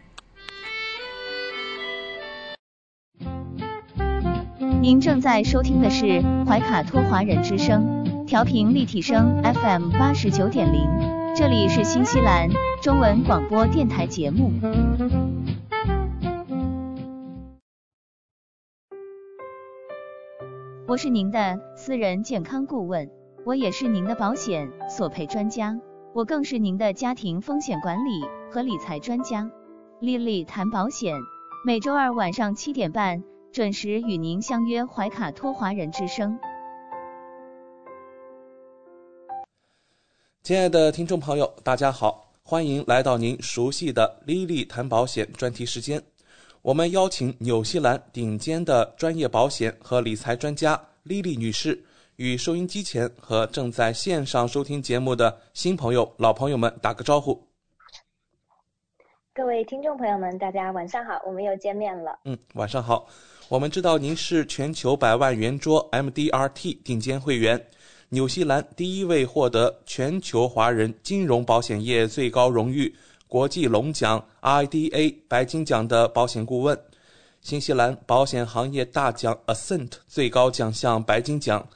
[4.80, 10.88] 您正在收听的是怀卡托华人之声，调频立体声 FM 八十九点零，
[11.34, 12.48] 这里是新西兰
[12.80, 14.52] 中文广播电台节目。
[20.86, 23.10] 我是您的私人健康顾问，
[23.46, 25.74] 我也是您的保险索赔专家，
[26.12, 28.20] 我更是您的家庭风险管理
[28.52, 29.50] 和理财专家。
[29.98, 31.16] 丽丽谈保险，
[31.64, 36.38] 每周二晚上七点半准时与您相约怀卡托华人之声。
[40.42, 46.02] 亲爱的听众朋友，大家好，欢迎来到您熟悉的丽丽谈保险专题时间。
[46.60, 51.82] 我们邀请纽西兰顶尖的专业保险和理财专家莉莉女士，
[52.20, 57.48] 与收音机前和正在线上收听节目的新朋友、老朋友们打个招呼。
[59.32, 62.18] 各位听众朋友们，大家晚上好，我们又见面了。
[62.26, 63.08] 嗯，晚上好。
[63.48, 67.58] 我们知道您是全球百万圆桌 MDRT 顶尖会员，
[68.10, 72.94] 纽西兰第一位获得全球华人金融保险业最高荣誉。
[73.28, 76.78] 国际龙奖 IDA 白金奖的保险顾问，
[77.40, 81.66] 新西兰保险行业大奖 Ascent 最高奖项白金奖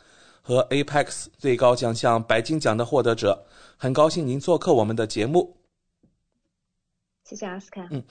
[0.47, 3.47] 和 Apex 最高奖项白金奖的获得者，
[3.79, 5.57] 很高兴您做客我们的节目。
[7.25, 7.89] 谢谢阿斯卡。
[7.91, 8.03] 嗯，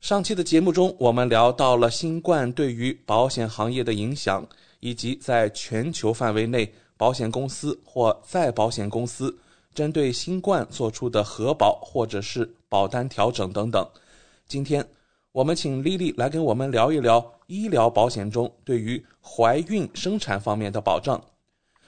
[0.00, 4.42] 上期的节目中，我们聊到了新冠对于保险行业的影响，
[4.80, 9.38] 以及在全球范围内保险公司或再保险公司。
[9.74, 13.86] 针对新冠做出的核保或者是保单调整等等，
[14.46, 14.82] 今天
[15.32, 21.22] 我们请丽丽来跟我们聊一聊医疗保险中对于怀孕生产方面的保障。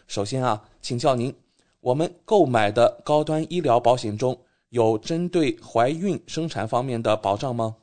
[0.06, 1.34] 首先啊，请教您，
[1.80, 4.38] 我们购买的高端医疗保险中
[4.68, 7.76] 有针对怀孕生产方面的保障吗？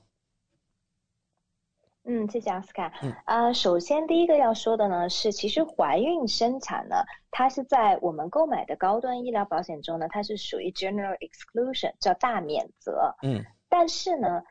[2.06, 2.92] 嗯，谢谢奥斯卡。
[3.02, 6.98] 嗯，呃，首先第一个要说的呢是，其实怀孕生产呢，
[7.32, 13.16] 它是在我们购买的高端医疗保险中呢，它是属于 general exclusion，叫大免责。
[13.22, 14.44] 嗯，但是呢，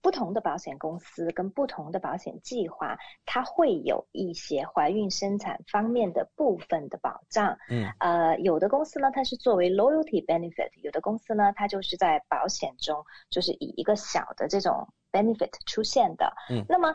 [0.00, 2.96] 不同的保险公司跟不同的保险计划，
[3.26, 7.58] 它会有一些怀孕生产方面的部分的保障。
[7.68, 16.32] 嗯，呃，有的公司呢，它是作为 loyalty benefit；有的公司呢，它就是在保险中，就是以一个小的这种 benefit 出现的。
[16.50, 16.94] 嗯，那么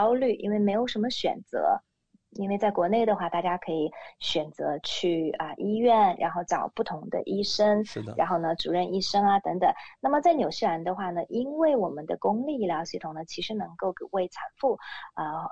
[0.01, 1.79] 焦虑，因为没有什么选择。
[2.31, 8.15] 因为在国内的话，大家可以选择去啊医院，然后找不同的医生，是的。
[8.17, 9.69] 然后呢，主任医生啊等等。
[9.99, 14.77] 那么在纽西兰的话呢，因为我们的公立医疗系统呢，其实能够为产妇
[15.13, 15.51] 啊。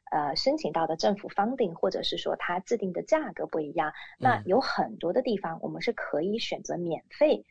[0.11, 7.45] 呃，申请到的政府方定，或者是说它制定的价格不一样，那有很多的地方我们是可以选择免费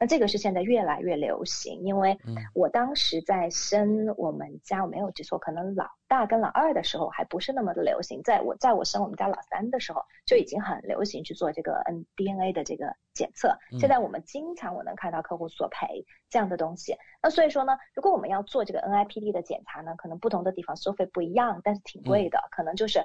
[0.00, 2.18] 那这个是现在越来越流行，因为
[2.54, 13.54] 我当时在生我们家，我没有记错，可能老大跟老二的时候还不是那么的流行，在我在我生我们家老三的时候就已经很流行去做这个 N DNA 的这个检测。
[13.78, 16.96] 现在我们经常我能看到客户索赔这样的东西。
[17.22, 23.04] 那所以说呢，如果我们要做这个 NIPD 的检查呢，可能不同的地方收费不一样，但是挺贵的，可能就是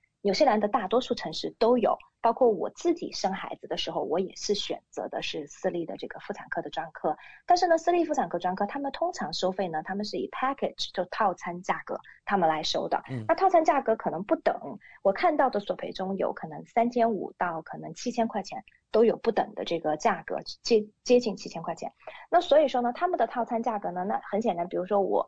[0.23, 7.17] 纽西兰的大多数城市都有，包括我自己生孩子的时候，我也是选择的是私立的这个妇产科的专科。
[7.47, 13.01] 但是呢，私立妇产科专科他们通常收费呢，他们是以 package 就套餐价格他们来收的。
[13.09, 14.53] 嗯那套餐价格可能不等，
[15.01, 21.91] 我看到的索赔中有可能三千五到可能七千块钱都有不等的这个价格，接接近七千块钱。
[22.29, 25.27] 那所以说呢，他们的套餐价格呢，那很显然，比如说我。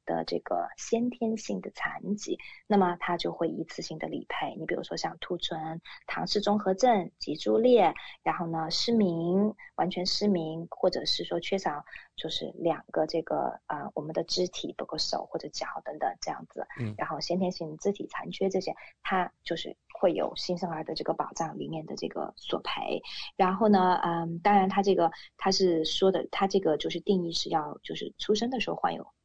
[0.05, 2.37] 的这个先天性的残疾，
[2.67, 4.55] 那么它就会一次性的理赔。
[4.57, 7.93] 你比如说像兔唇、唐氏综合症、脊柱裂，
[8.23, 11.83] 然后呢失明、完全失明，或者是说缺少
[12.15, 16.65] 就是两个这个呃我们的肢体，包括手或者脚等等这样子。
[16.79, 16.93] 嗯。
[16.97, 23.01] 然后先天性肢体残缺这些，它就是会有新生儿的这个保障里面的这个索赔。
[23.35, 29.05] 然后呢，嗯，当然它这个它是说的，它这个就是定义是要就是出生的时候患有。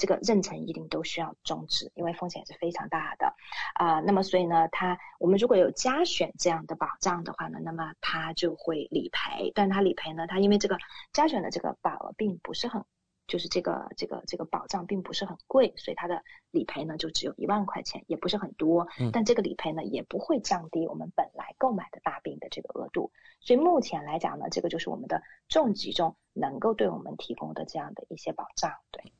[0.00, 3.34] 这个妊娠一定都需要终止，因为风险是非常大的
[3.74, 4.00] 啊。
[4.00, 9.52] 那么所以呢，它我们如果有加选这样的保障的话呢，那么它就会理赔。
[9.54, 10.78] 但它理赔呢，它因为这个
[11.12, 12.82] 加选的这个保额并不是很，
[13.26, 18.88] 就是这个这个这个保障并不是很贵，所以它的理赔呢就只有一万块钱，也不是很多。
[19.12, 23.12] 但这个理赔呢也不会降低我们本来购买的大病的这个额度。
[23.40, 28.72] 所以目前来讲呢，这个就是我们的重疾中能够对我们提供的这样的一些保障。
[28.90, 29.12] 对。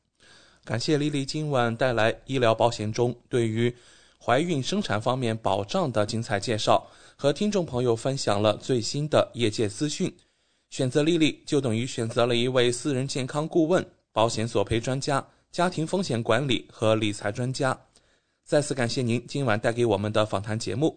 [0.71, 3.75] 感谢丽丽今晚带来医疗保险中对于
[4.25, 10.17] 怀孕生产方面保障的精彩介绍，和听众朋友分享了最新的业界资讯。
[10.69, 17.77] 选择丽丽就等于选择了一位私人健康顾问、保险索赔专家、家庭风险管理和理财专家。
[18.45, 20.97] 再次感谢您今晚带给我们的访谈节目。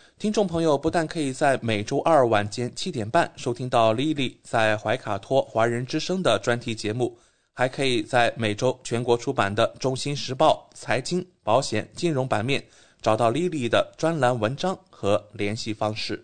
[0.21, 7.17] 听众朋友不但可以在每周二晚间七点半收听到 Lily 在怀卡托华人之声的专题节目，
[7.55, 12.63] 还可以在每周全国出版的《中新时报》财经、保险、金融版面
[13.01, 16.23] 找到 Lily 的专栏文章和联系方式。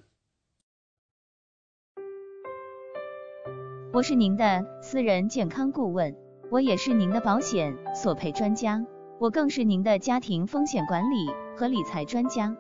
[3.92, 6.16] 我是您的私人健康顾问，
[6.52, 8.80] 我也是您的保险索赔专家，
[9.20, 11.26] 我更是您的家庭风险管理
[11.58, 12.56] 和理财专家。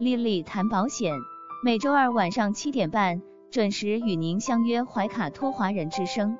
[0.00, 1.12] 丽丽谈保险，
[1.62, 3.20] 每周二晚上七点半
[3.50, 6.38] 准时与您相约怀卡托华人之声。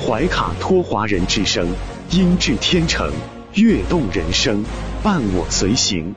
[0.00, 1.68] 怀卡托华人之声，
[2.10, 3.12] 音质天成，
[3.52, 4.64] 悦动人生，
[5.02, 6.14] 伴我随行。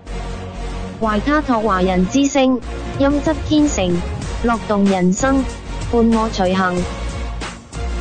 [1.01, 2.62] 怀卡托华人之声，
[2.99, 3.93] 音质天成，
[4.45, 5.43] 乐动人生，
[5.91, 6.82] 伴我随行。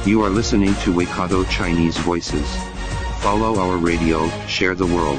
[0.05, 2.47] You are listening to Waikato Chinese Voices.
[3.21, 5.19] Follow our radio, share the world.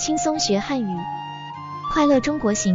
[0.00, 0.96] 轻松学汉语，
[1.92, 2.74] 快乐中国行。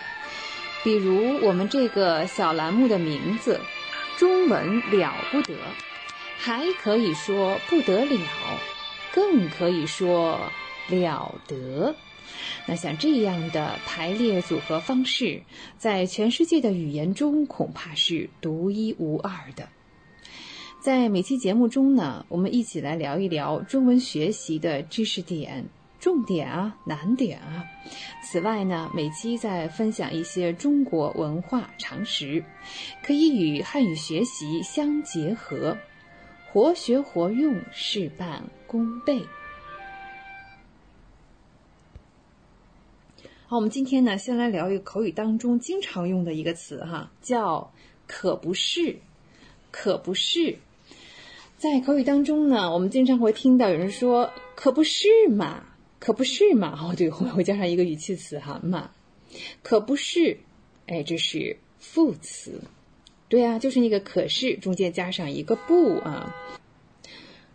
[0.83, 3.59] 比如我们这个小栏目的名字
[4.17, 5.53] “中文了不得”，
[6.37, 8.19] 还可以说不得了，
[9.13, 10.39] 更可以说
[10.89, 11.95] 了得。
[12.65, 15.41] 那像这样的排列组合方式，
[15.77, 19.69] 在全世界的语言中恐怕是独一无二的。
[20.79, 25.63] 在每期节目中呢，我们一起来聊一聊中文学习的知识点。
[26.01, 27.63] 重点啊，难点啊。
[28.23, 32.43] 此外呢，每期再分享一些中国文化常识，
[33.03, 35.77] 可以与汉语学习相结合，
[36.51, 39.23] 活学活用，事半功倍。
[43.45, 47.71] 好，我们今天呢，先来聊一个口语当中经常用的一个词哈，叫
[48.07, 48.97] “可不是”，
[49.69, 50.57] 可不是。
[51.57, 55.63] 在口语当中呢，我们经常会听到有人说“可不是嘛”。
[56.01, 56.73] 可不是嘛？
[56.81, 58.89] 哦，对，后面会加上一个语气词哈嘛，
[59.61, 60.39] 可不是，
[60.87, 62.59] 哎，这是副词，
[63.29, 66.35] 对啊，就是那个可是中间加上一个不啊，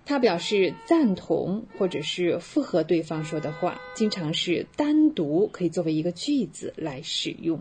[0.05, 7.61] 它表示赞同或者是附和对方说的话，经常是单独可以作为一个句子来使用，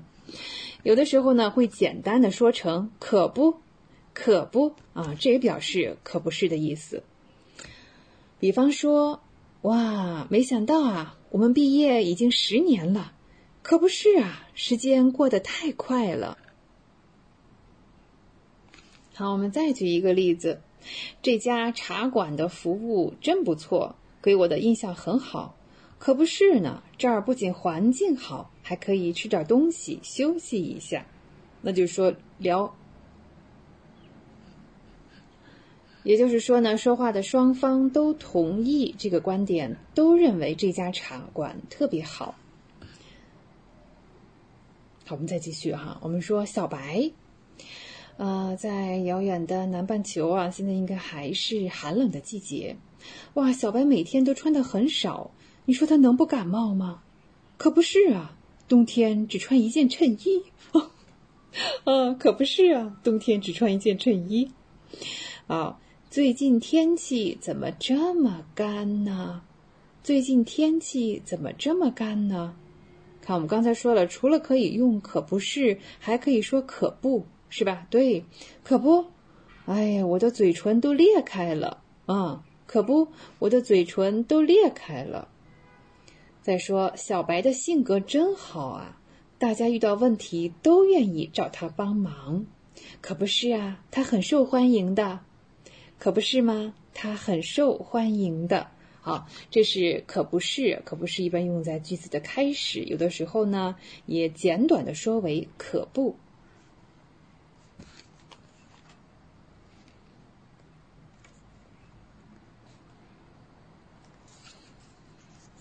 [0.83, 3.55] 有的时候呢会简单的说成可不，
[4.13, 7.01] 可不啊，这也表示可不是的意思，
[8.39, 9.19] 比方说。
[9.65, 13.13] 哇，没想到啊，我们毕业已经十年了，
[13.63, 16.37] 可不是啊，时间过得太快了。
[19.15, 20.61] 好，我们再举一个例子，
[21.23, 25.57] 这家茶馆的服务真不错，给我的印象很好。
[25.97, 31.07] 可不是呢，这儿不仅环境好，还可以吃点东西休息一下。
[31.61, 32.75] 那就说聊。
[36.05, 42.35] 也就是说呢，说话的双方都同意这个观点，都认为这家茶馆特别好。
[45.03, 45.99] 好，我们再继续哈。
[46.03, 47.11] 我们说小白，
[48.17, 52.77] 呃，在遥远的南半球啊，现在应该还是寒冷的季节。
[53.33, 55.31] 哇，小白每天都穿的很少，
[55.65, 57.01] 你说他能不感冒吗？
[57.57, 58.37] 可不是啊，
[58.67, 60.43] 冬天只穿一件衬衣。
[61.83, 64.51] 啊，可不是啊，冬天只穿一件衬衣。
[65.47, 65.79] 啊。
[66.15, 69.41] 最近天气怎么这么干呢？
[70.01, 72.55] 最近天气怎么这么干呢？
[73.19, 77.85] 看，我们刚才说了，除了可以用“可不是”，还可以说“可不是”吧？
[77.89, 78.23] 对，
[78.63, 79.03] 可不。
[79.65, 82.45] 哎呀，我的嘴唇都裂开了啊！
[82.65, 83.09] 可不，
[83.39, 85.27] 我的嘴唇都裂开了。
[86.41, 89.01] 再说，小白的性格真好啊，
[89.37, 92.45] 大家遇到问题都愿意找他帮忙。
[93.01, 95.19] 可不是啊，他很受欢迎的。
[95.97, 96.73] 可不是吗？
[96.93, 98.67] 它很受欢迎的。
[99.01, 103.75] 好，这是可不是，可不是一般用在句子的开始，有的时候呢
[104.05, 106.15] 也简短的说为可不。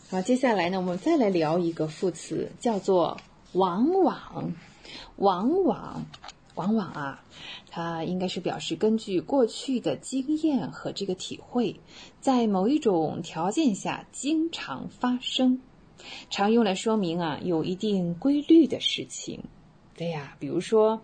[0.09, 3.17] 好，接下来呢，我们再来聊一个副词，叫做
[3.53, 4.53] 往往，
[5.17, 6.07] 往往。
[6.55, 7.25] 往往啊，
[7.71, 11.81] 它应该是表示根据过去的经验和这个体会，
[12.21, 15.61] 在某一种条件下经常发生，
[16.31, 19.43] 常用来说明啊有一定规律的事情。
[19.97, 21.03] 对呀，比如说，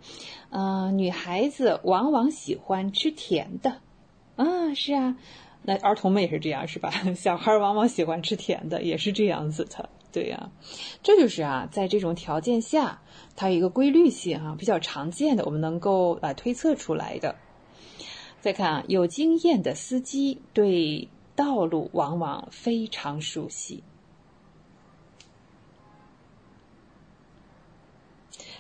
[0.51, 3.81] 嗯，女孩子往往喜欢吃甜的，
[4.37, 5.17] 啊，是啊，
[5.63, 6.91] 那儿童们也是这样，是吧？
[7.15, 9.89] 小孩往往喜欢吃甜的，也是这样子的。
[10.13, 10.51] 对呀，
[11.03, 13.01] 这就是啊，在这种条件下，
[13.37, 17.37] 它有一个规律性啊，比较常见的，我们能够啊推测出来的。
[18.41, 23.83] 再看啊，有经验的司机对道路往往非常熟悉，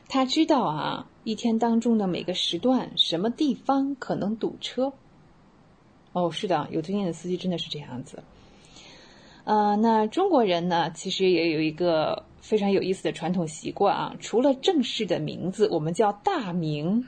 [0.09, 4.93] 他知道啊，一天当中的每个时段，什么地方可能堵车。
[6.13, 8.23] 哦，是的，有经验的司机真的是这样子。
[9.45, 14.17] 呃，那中国人呢，其实也有一个非常有意思的传统习惯啊。
[14.21, 17.07] 除了正式的名字，我们叫大名，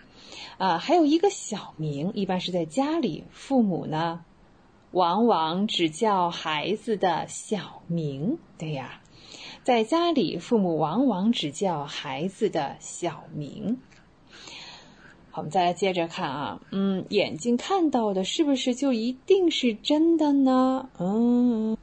[0.58, 4.24] 啊，还有一个小名，一般是在家里，父母呢，
[4.92, 8.38] 往往只叫孩子的小名。
[8.58, 9.00] 对呀，
[9.62, 13.78] 在家里，父母往往只叫孩子的小名。
[15.30, 20.90] 好，我们再来接着看啊，嗯，眼睛看到的是不是就一定是真的呢？
[20.98, 21.76] 嗯，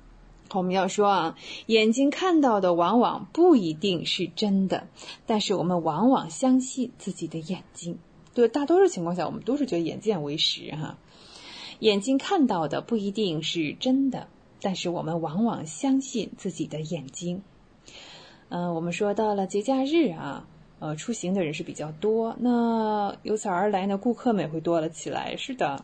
[0.53, 4.87] 我们要说啊，眼睛看到的往往不一定是真的，
[5.25, 7.99] 但是我们往往相信自己的眼睛。
[8.33, 10.97] 对，大多数情况下，我们都是觉得眼见为实哈。
[11.79, 14.27] 眼睛看到的不一定是真的，
[14.61, 17.41] 但是我们往往相信自己的眼睛。
[18.49, 20.47] 嗯，我们说到了节假日啊。
[20.81, 25.35] 呃，出行的人是比较多，那由此而来呢，顾客们也会多了起来。
[25.35, 25.83] 是的，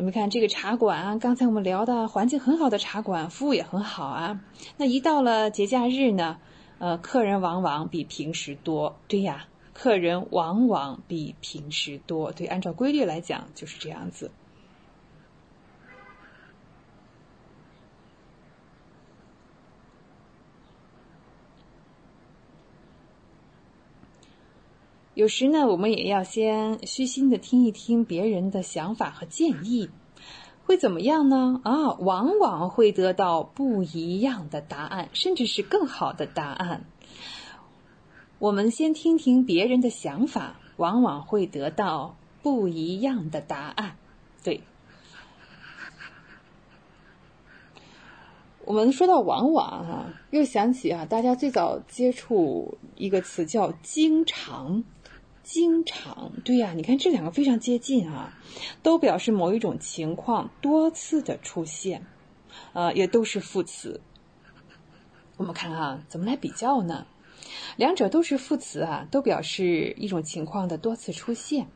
[0.00, 4.40] 你们看这个茶馆啊，刚才我们聊的环境很好的茶馆，服务也很好啊。
[4.78, 6.38] 那一到了节假日呢，
[6.78, 8.98] 呃，客人往往比平时多。
[9.08, 9.44] 对呀，
[9.74, 12.32] 客人往往比平时多。
[12.32, 14.30] 对，按照规律来讲就是这样子。
[25.20, 29.90] 有时呢，我们也要先虚心的听一听别人的想法和建议，
[30.64, 31.60] 会怎么样呢？
[31.62, 36.86] 啊，往往会得到不一样的答案，甚至是更好的答案。
[38.38, 43.96] 我们先听听别人的想法，往往会得到不一样的答案。
[44.42, 44.62] 对，
[48.64, 54.82] 我们说到往往哈，又想起啊，大家最早接触一个词叫“经常”。
[55.52, 58.38] 经常对呀，你看这两个非常接近啊，
[58.84, 62.06] 都表示某一种情况多次的出现，
[62.72, 64.00] 呃，也都是副词。
[65.36, 67.04] 我们看啊，怎么来比较呢？
[67.74, 71.66] 两者都是副词啊，都表示一种情况的多次出现。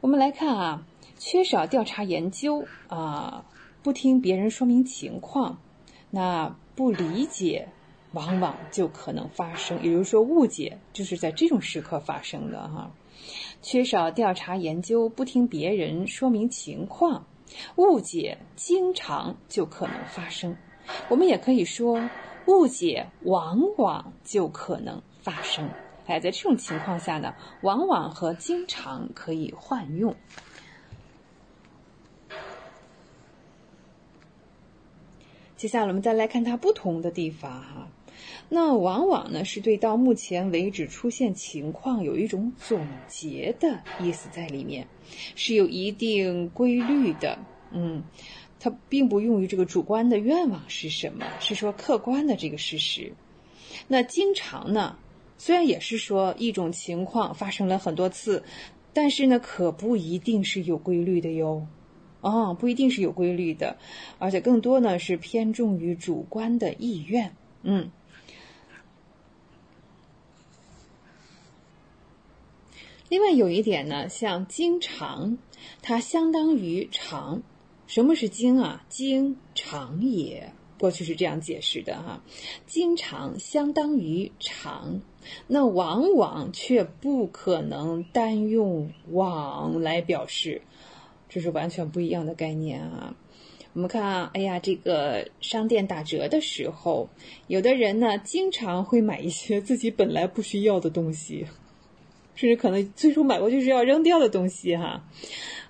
[0.00, 0.86] 我们来看啊，
[1.18, 3.44] 缺少调查研究啊，
[3.82, 5.58] 不听别人说明情况，
[6.08, 7.68] 那不理解。
[8.12, 12.90] 往往就可能发生，也就是说，误解就是在这种时刻发生的哈。
[13.62, 17.26] 缺少调查研究，不听别人说明情况，
[17.76, 20.56] 误解经常就可能发生。
[21.08, 22.00] 我们也可以说，
[22.46, 25.68] 误解往往就可能发生。
[26.06, 27.32] 哎，在这种情况下呢，
[27.62, 30.16] 往往和经常可以换用。
[35.56, 37.86] 接下来我们再来看它不同的地方哈。
[38.52, 44.84] 那往往呢是对到目前为止出现情况有一种总结的意思在里面，
[45.36, 47.38] 是有一定规律的。
[47.70, 48.02] 嗯，
[48.58, 53.12] 它并不用于这个主观的愿望是什么，是说客观的这个事实。
[53.86, 54.98] 那经常呢，
[55.38, 58.42] 虽然也是说一种情况发生了很多次，
[58.92, 61.64] 但是呢可不一定是有规律的哟。
[62.20, 63.76] 哦，不一定是有规律的，
[64.18, 67.32] 而且更多呢是偏重于主观的意愿。
[67.62, 67.88] 嗯。
[73.10, 75.36] 另外有一点呢，像经常，
[75.82, 77.42] 它相当于常。
[77.88, 78.84] 什么是经啊？
[78.88, 82.22] 经常也，过去是这样解释的哈。
[82.66, 85.00] 经常相当于常，
[85.48, 90.62] 那往往却不可能单用往来表示，
[91.28, 93.16] 这是完全不一样的概念啊。
[93.72, 97.08] 我们看啊，哎呀，这个商店打折的时候，
[97.48, 101.48] 有的人呢，经常会买一些自己本来不需要的东西。
[102.40, 105.04] 甚至可能最初买过就是要扔掉的东西哈。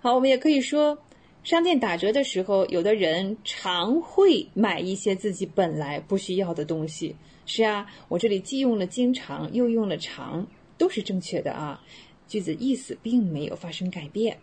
[0.01, 0.97] 好，我们也可以说，
[1.43, 7.17] 商店打折的时候，有的人常会买一些自己本来不需要的东西。
[7.45, 10.47] 是啊，我这里既用了经常，又用了常，
[10.79, 11.83] 都是正确的啊。
[12.29, 14.39] 句子意思并没有发生改变。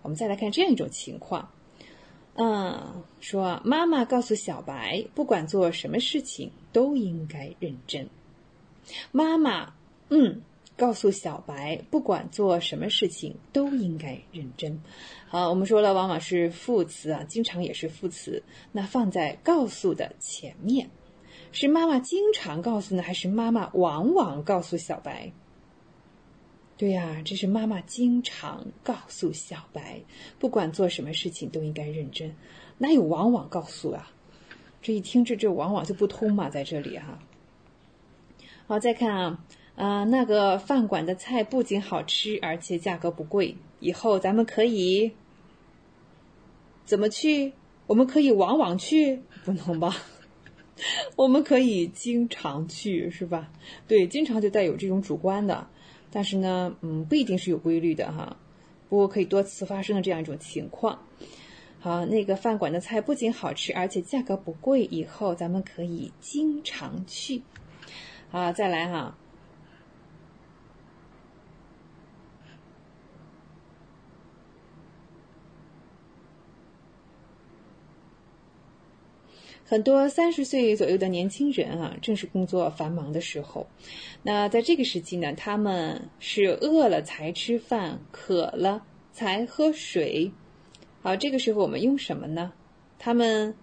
[0.00, 1.50] 我们再来看这样一种情况，
[2.36, 8.08] 嗯，说妈妈告诉小白，不管做什么事情都应该认真。
[9.12, 9.74] 妈妈，
[10.08, 10.40] 嗯。
[10.80, 14.82] 告诉小白，不管做什么事情都应该认真。
[15.28, 18.42] 好，我们说了，往往是副词啊，经常也是副词。
[18.72, 20.88] 那放在告诉的前面，
[21.52, 25.30] 是妈妈经常告诉呢，还是妈妈往往告诉小白？
[26.78, 30.00] 对呀，这是妈妈经常告诉小白，
[30.38, 32.34] 不管做什么事情都应该认真。
[32.78, 34.10] 哪有往往告诉啊？
[34.80, 37.18] 这一听这这往往就不通嘛，在这里哈。
[38.66, 39.44] 好，再看啊。
[39.76, 43.56] 啊，那个饭馆的菜不仅好吃，而且价格不贵。
[43.78, 45.12] 以后咱们可以
[46.84, 47.52] 怎么去？
[47.86, 49.96] 我们可以往往去，不能吧？
[51.16, 53.50] 我们可以经常去，是吧？
[53.88, 55.66] 对，经常就带有这种主观的，
[56.10, 58.36] 但是呢，嗯，不一定是有规律的哈。
[58.88, 60.98] 不过可以多次发生的这样一种情况。
[61.80, 64.84] 好，那个饭馆的菜不仅好吃，而且价格不贵。
[64.84, 67.42] 以后咱们可以经常去。
[68.30, 69.16] 好，再来哈。
[79.70, 83.68] 很多三十岁左右的年轻人啊，正是工作繁忙的时候。
[84.20, 90.32] 那在这个时期呢，他们是饿了才吃饭，渴了才喝水。
[91.02, 92.52] 好，这个时候我们用什么呢？
[92.98, 93.54] 他们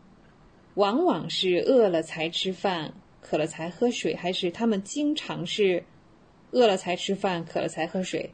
[0.75, 5.84] 往往是饿了才吃饭，渴了才喝水，还是他们经常是
[6.51, 8.31] 饿了才吃饭，渴了才喝水？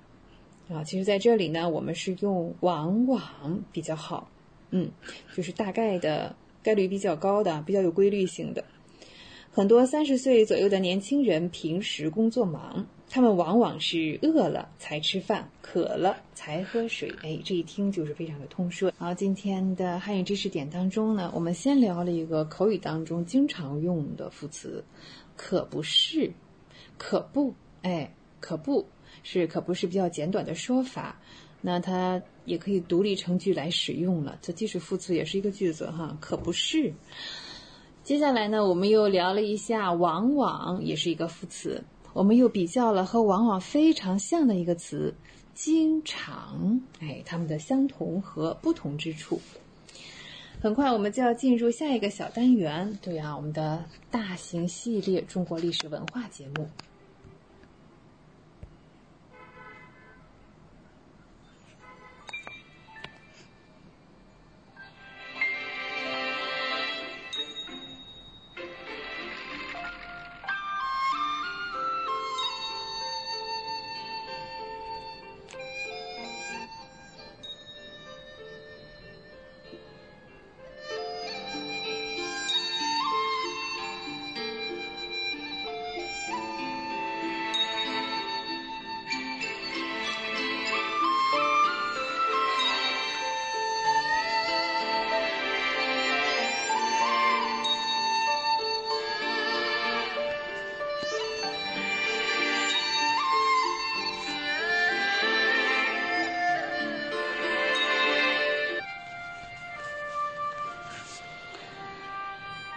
[0.69, 4.29] 啊，其实在这里呢，我们是用往往比较好。
[4.69, 4.91] 嗯，
[5.35, 6.35] 就是大概的。
[6.63, 8.63] 概率比较高的，比较有规律性的。
[9.51, 17.13] 很多三十岁左右的年轻人平时工作忙，他们往往是饿了才吃饭，渴了才喝水。
[17.21, 18.91] 哎，这一听就是非常的通顺。
[18.97, 24.83] 好，今天的汉语知识点当中呢，我们先聊了一个口语当中经常用的副词，
[25.37, 26.31] 可不是，
[26.97, 27.53] 可不，
[27.83, 28.87] 哎，可不
[29.21, 31.21] 是，可不是比较简短的说法。
[31.65, 36.93] 那它也可以独立成句来使用了，这既是副词也是一个句子哈，可不是。
[38.03, 41.81] 接下来呢，我们又聊了一下，往往也是一个副词，
[42.11, 45.15] 我们又比较了和往往非常像的一个词，
[45.53, 49.39] 经常，哎，它们的相同和不同之处。
[50.59, 56.67] 很快我们就要进入下一个小单元，对啊，我们的大型系列中国历史文化节目。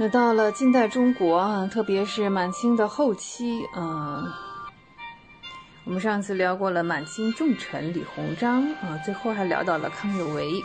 [0.08, 4.22] 到了近代中国啊，特别是满清的后期啊，
[5.84, 10.62] 我们上次聊过了满清重臣李鸿章啊，最后还聊到了康有为。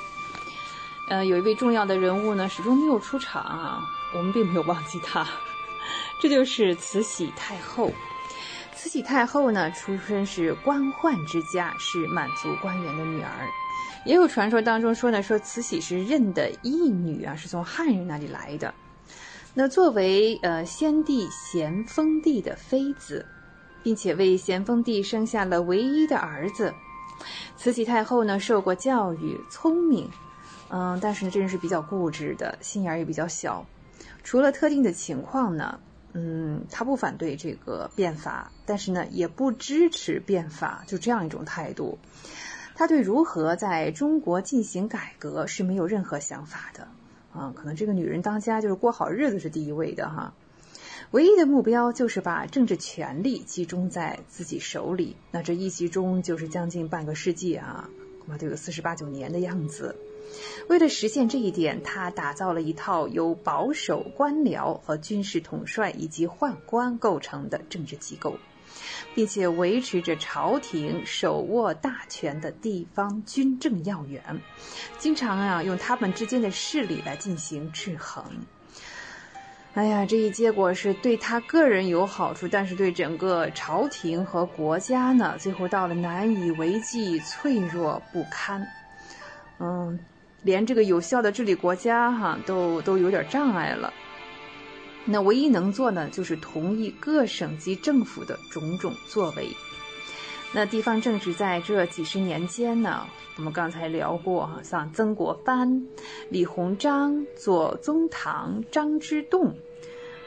[1.09, 3.79] 呃，有一位重要的人物呢，始终没有出场啊，
[4.15, 5.27] 我们并没有忘记他，
[6.21, 7.91] 这就是慈禧太后。
[8.75, 13.29] 慈禧太后呢，出身是官宦之家，是满族官员的女儿。
[14.05, 18.73] 也有传说当中说呢，说慈禧是认的义女啊，是从汉人那里来的。
[19.53, 23.25] 那作为呃先帝咸丰帝的妃子，
[23.83, 26.73] 并且为咸丰帝生下了唯一的儿子，
[27.57, 30.09] 慈禧太后呢受过教育，聪明，
[30.69, 33.65] 嗯，但是呢这人是比较固执的，心眼也比较小。
[34.23, 35.77] 除了特定的情况呢，
[36.13, 41.99] 嗯，他不反对这个变法，但是呢也不支持变法，就这样一种态度。
[42.73, 46.87] 他对如何在中国进行改革是没有任何想法的。
[47.33, 50.33] 啊，可能这个女人当家就是过好日子是第一位的哈，
[51.11, 55.15] 唯一的目标就是把政治权力集中在自己手里。
[55.31, 57.89] 那这一集中就是将近半个世纪啊，
[58.19, 59.95] 恐怕都有四十八九年的样子。
[60.69, 68.37] 为了实现这一点，他打造了一套由保守官僚和军事统帅以及宦官构成的政治机构。
[69.13, 74.21] 并且维持着朝廷手握大权的地方军政要员，
[74.97, 78.23] 经常啊用他们之间的势力来进行制衡。
[79.73, 88.67] 哎呀，这一结果是对他个人有好处，但是对整个朝廷和国家呢，最后到了难以为继、脆弱不堪。
[89.59, 89.97] 嗯，
[90.43, 93.93] 连这个有效的治理国家哈都都有点障碍了。
[95.05, 99.49] 那唯一能做呢，就是同意各省级政府的种种作为。
[100.53, 103.07] 那地方政治在这几十年间呢，
[103.37, 105.87] 我们刚才聊过哈，像曾国藩、
[106.29, 109.47] 李鸿章、左宗棠、张之洞，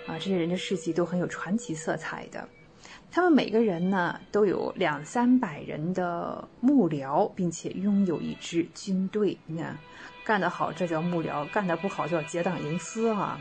[0.07, 2.49] 啊，这些人的事迹都很有传奇色彩的。
[3.13, 9.39] 他们每个人呢，都有两三百人的幕僚，并且拥有一支军队。
[9.47, 9.79] 你看，
[10.25, 13.39] 干得好，这叫幕僚；干得不好，叫结党营私啊。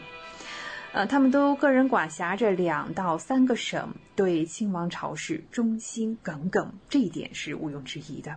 [0.94, 8.36] 呃，他们都个人管辖着两到三个省，对清王朝是忠心耿耿，这一点是毋庸置疑的。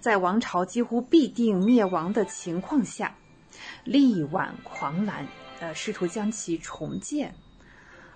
[0.00, 3.12] 在王朝几乎必定灭亡的情况下，
[3.82, 5.26] 力挽狂澜，
[5.58, 7.34] 呃，试图将其重建。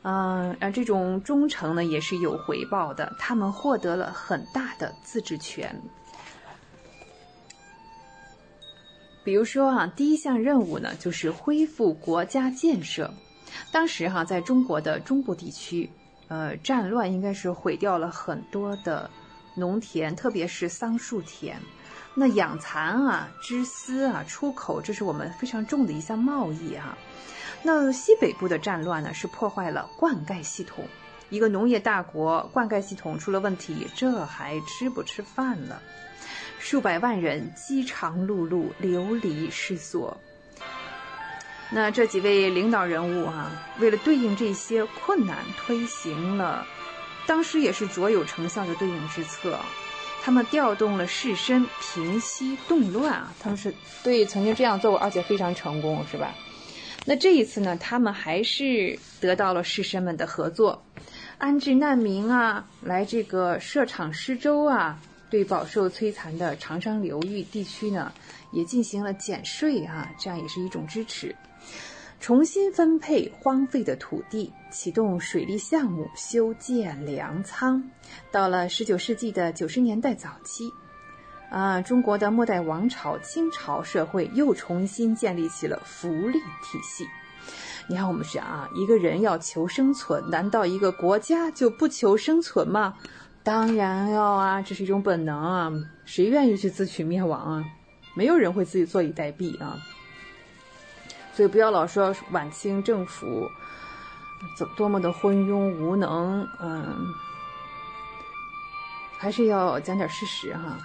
[0.02, 5.74] 嗯，而这种忠诚呢，也是有回报的，他们获得了很大的自治权。
[9.24, 13.12] 比如说啊，第一项任务呢，就是恢复国家建设。
[13.70, 15.90] 当时哈，在中国的中部地区，
[16.28, 19.10] 呃，战乱应该是毁掉了很多的
[19.54, 21.60] 农田，特别是桑树田。
[22.14, 26.96] 那养蚕啊、织丝啊、出口，这是我们非常重的一项贸易啊。
[27.62, 30.84] 那西北部的战乱呢，是破坏了灌溉系统。
[31.28, 35.82] 一个农业大国，灌溉系统出了问题，这还吃不吃饭了？
[36.58, 40.16] 数百万人饥肠辘辘，流离失所。
[41.70, 46.66] 那这几位领导人物啊，为了对应这些困难，推行了
[47.26, 49.58] 当时也是卓有成效的对应之策。
[50.22, 56.34] 他们调动了士绅平息动乱啊，他们是对曾经这样做过，而且非常成功，是吧？
[57.04, 60.84] 那这一次呢，他们还是得到了士绅们的合作，
[61.38, 64.98] 安置难民啊，来这个设厂施粥啊，
[65.30, 68.12] 对饱受摧残的长江流域地区呢，
[68.52, 71.34] 也进行了减税啊，这样也是一种支持。
[72.18, 77.82] 重新分配荒废的土地，启动水利项目，修建粮仓。
[78.32, 80.68] 到了十九世纪的九十年代早期，
[81.50, 87.06] 啊，中国的末代王朝清朝社会又重新建立起了福利体系。
[87.86, 92.94] 你看，我们想啊，一个人要求生存，难道一个国家就不求生存吗？
[93.44, 95.72] 当然要啊，这是一种本能啊，
[96.04, 97.64] 谁愿意去自取灭亡啊？
[98.16, 99.78] 没有人会自己坐以待毙啊。
[101.36, 103.46] 所以不要老说晚清政府
[104.56, 107.12] 怎多么的昏庸无能，嗯，
[109.18, 110.78] 还是要讲点事实哈。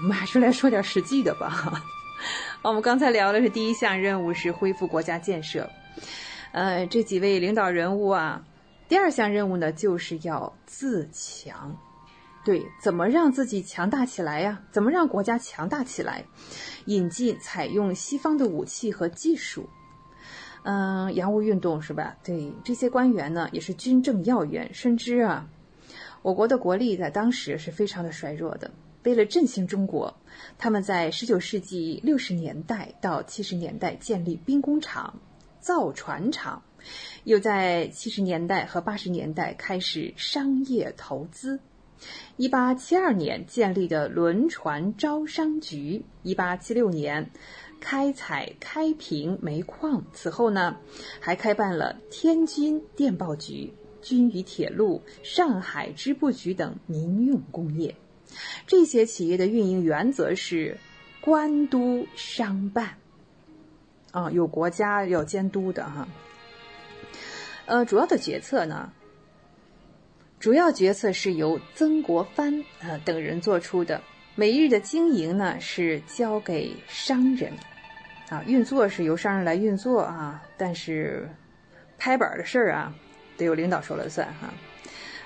[0.00, 1.82] 我们还是来说点实际的吧。
[2.62, 5.68] 我们刚才聊的是第一项任务是恢复国家建设，
[6.52, 8.40] 呃，这几位领导人物啊，
[8.88, 11.76] 第二项任务呢就是要自强。
[12.44, 14.60] 对，怎么让自己强大起来呀？
[14.70, 16.24] 怎么让国家强大起来？
[16.84, 19.68] 引进采用西方的武器和技术。
[20.62, 22.16] 嗯，洋务运动是吧？
[22.22, 25.48] 对，这些官员呢也是军政要员，深知啊，
[26.22, 28.70] 我国的国力在当时是非常的衰弱的。
[29.04, 30.14] 为了振兴中国，
[30.58, 35.18] 他们在十九世纪六十年代到七十年代建立兵工厂、
[35.60, 36.62] 造船厂，
[37.24, 41.58] 又在七十年代和八十年代开始商业投资。
[42.36, 47.30] 一八七二年建立的轮船招商局，一八七六年。
[47.80, 50.76] 开采开平煤矿，此后呢，
[51.20, 53.72] 还开办了天津电报局、
[54.02, 57.94] 军余铁路、上海织布局等民用工业。
[58.66, 60.78] 这些企业的运营原则是
[61.20, 62.96] 官督商办，
[64.12, 66.08] 啊，有国家要监督的哈。
[67.66, 68.92] 呃，主要的决策呢，
[70.38, 74.02] 主要决策是由曾国藩啊等人做出的。
[74.38, 77.52] 每日的经营呢是交给商人，
[78.28, 81.28] 啊，运作是由商人来运作啊，但是
[81.98, 82.94] 拍板的事儿啊，
[83.36, 84.54] 得由领导说了算哈。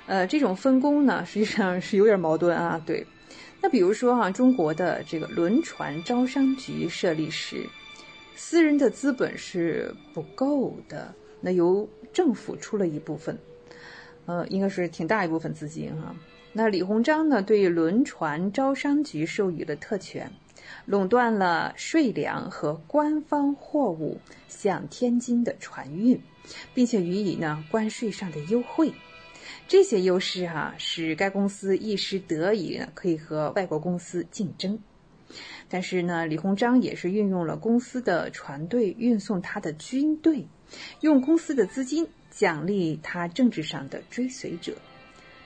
[0.07, 2.81] 呃，这种分工呢，实际上是有点矛盾啊。
[2.87, 3.07] 对，
[3.61, 7.69] 那比如说哈，中国的这个轮船招商局设立时，
[8.35, 13.39] 私人的资本是不够的，那由政府出了一部分，
[14.25, 16.17] 呃，应该是挺大一部分资金哈。
[16.55, 20.31] 那李鸿章呢，对轮船招商局授予了特权，
[20.85, 26.21] 垄断了税粮和官方货物向天津的船运，
[26.75, 28.93] 并且予以呢关税上的优惠。
[29.67, 34.79] 这些优势哈，使该公司一时得以呢可以和外国公司竞争。
[35.71, 40.47] 但是呢，李鸿章也是运用了公司的船队运送他的军队，
[41.01, 44.75] 用公司的资金奖励他政治上的追随者，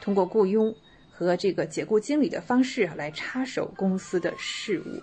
[0.01, 0.75] 通过雇佣。
[1.17, 5.03] 和这个解雇经理的方式来插手公司的事务，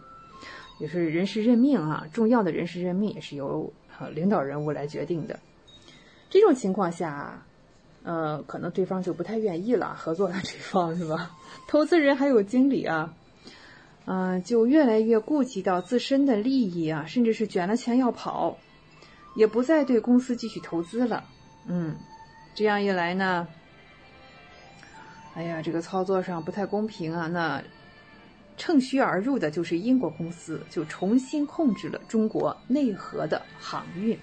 [0.79, 3.73] 也是人事任命啊，重要的人事任命也是由
[4.13, 5.39] 领导人物来决定的。
[6.29, 7.43] 这种情况下，
[8.03, 11.31] 呃，可能对方就不太愿意了，合作的这方是吧？
[11.67, 13.11] 投资人还有经理啊，
[14.05, 18.59] 嗯，就越来越顾及到自身的利益啊，甚至是卷了钱要跑，
[19.35, 21.23] 也不再对公司继续投资了。
[21.65, 21.95] 嗯，
[22.53, 23.47] 这样一来呢？
[25.35, 27.25] 哎呀，这个操作上不太公平啊！
[27.27, 27.61] 那
[28.55, 34.17] 趁虚而入的就是英国公司，就重新控制了中国内河的航运。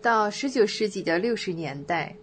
[0.00, 2.16] 到十九世纪的六十年代。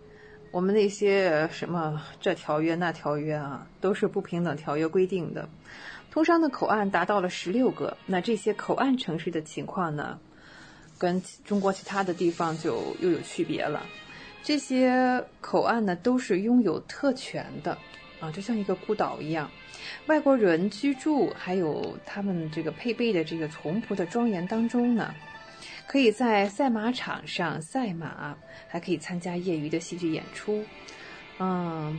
[0.56, 5.50] 我们那些什么这条约那条约啊，都是不平等条约规定的。
[6.10, 10.18] 通商的口岸达到了十六个，那这些口岸城市的情况呢，
[10.98, 13.86] 跟中国其他的地方就又有区别了。
[14.44, 17.78] 这些口岸呢都是拥有特权的
[18.22, 19.52] 啊，就像一个孤岛一样。
[20.06, 25.14] 外国人居住，还有他们这个配备的这个宏图的庄园当中呢，
[25.88, 28.38] 可以在赛马场上赛马，
[28.68, 30.64] 还可以参加业余的戏剧演出，
[31.40, 31.98] 嗯，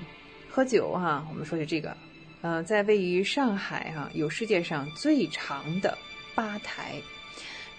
[0.50, 1.26] 喝酒哈。
[1.30, 1.96] 我们说的这个，
[2.42, 5.96] 呃，在位于上海哈，有世界上最长的
[6.34, 7.00] 吧台，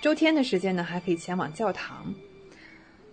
[0.01, 2.13] 周天的时间呢，还可以前往教堂。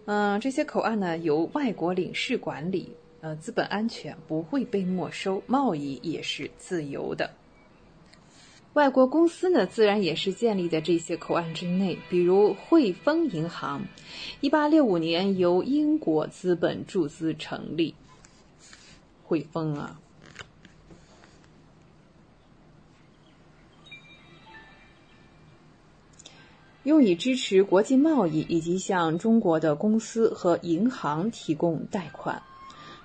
[0.06, 2.94] 嗯，这些口岸呢由外国领事管理。
[3.20, 7.30] 呃，资本安全不会被没收，贸易也是自由的。
[8.74, 13.86] 外国公司呢，自然也是建立在这些口岸之内，比如汇丰银行，
[14.40, 17.94] 一八六五年由英国资本注资成立。
[19.22, 20.00] 汇丰啊，
[26.82, 32.42] 用以支持国际贸易以及向中国的公司和银行提供贷款。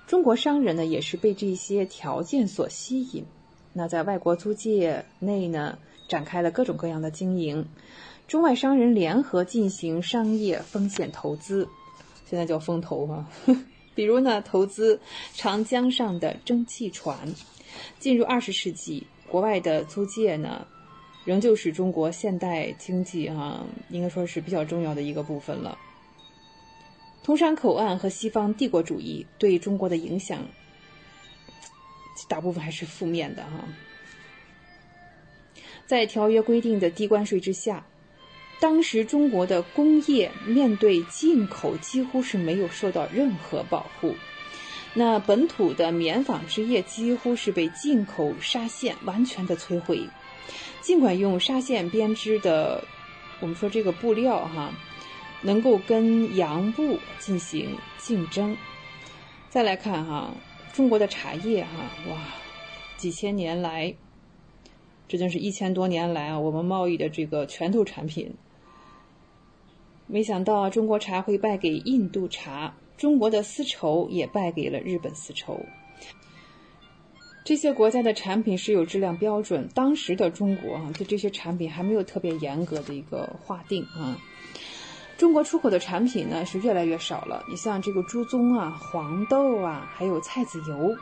[0.08, 3.24] 中国商人呢，也是被这些条件所吸引，
[3.72, 5.78] 那在外国租界内呢，
[6.08, 7.64] 展开了各种各样的经营。
[8.26, 11.68] 中外商人联合进行商业风险投资，
[12.28, 13.26] 现在叫风投哈。
[13.94, 15.00] 比如呢，投资
[15.34, 17.16] 长江上的蒸汽船。
[17.98, 20.66] 进入二十世纪，国外的租界呢，
[21.24, 25.78] 仍旧是中国现代经济哈，应该说是比较重要的一个部分了。
[27.22, 30.44] 通商口岸和西方帝国主义对中国的影响，
[32.28, 33.64] 大部分还是负面的哈。
[35.86, 37.84] 在条约规定的低关税之下，
[38.60, 44.14] 当时中国的工业面对进口几乎是没有受到任何保护。
[44.94, 50.08] 那本土的棉纺织业几乎是被进口纱线完全的摧毁。
[50.80, 52.84] 尽管用纱线编织的，
[53.40, 54.72] 我们说这个布料哈。
[55.42, 58.54] 能够跟洋布进行竞争。
[59.48, 60.34] 再来看哈，
[60.72, 62.18] 中国的茶叶哈，哇，
[62.96, 63.94] 几千年来，
[65.08, 68.32] 这真是一千多年来啊，我们贸易的这个拳头产品。
[70.06, 75.60] 没想到中国茶会败给印度茶，中国的丝绸也败给了日本丝绸。
[77.44, 84.18] 这些国家的产品是有质量标准，当时的中国啊，对这些产品还没有特别严格的一个划定啊。
[85.20, 87.44] 中国出口的产品呢是越来越少了。
[87.46, 90.96] 你像这个猪鬃啊、黄豆啊，还有菜籽油，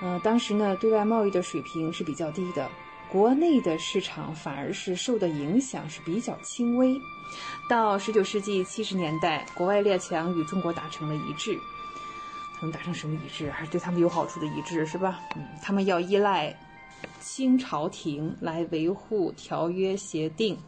[0.00, 2.68] 呃，当时呢对外贸易的水平是比较低的，
[3.08, 7.00] 国内的市场反而是受的影响是比较轻微。
[7.68, 11.56] 到十九世纪七十年代，国外列强与中国达成了一致，
[12.58, 13.48] 他们达成什么一致？
[13.52, 15.20] 还是对他们有好处的一致，是吧？
[15.36, 16.52] 嗯，他们要依赖
[17.20, 20.58] 清朝廷来维护条约协定，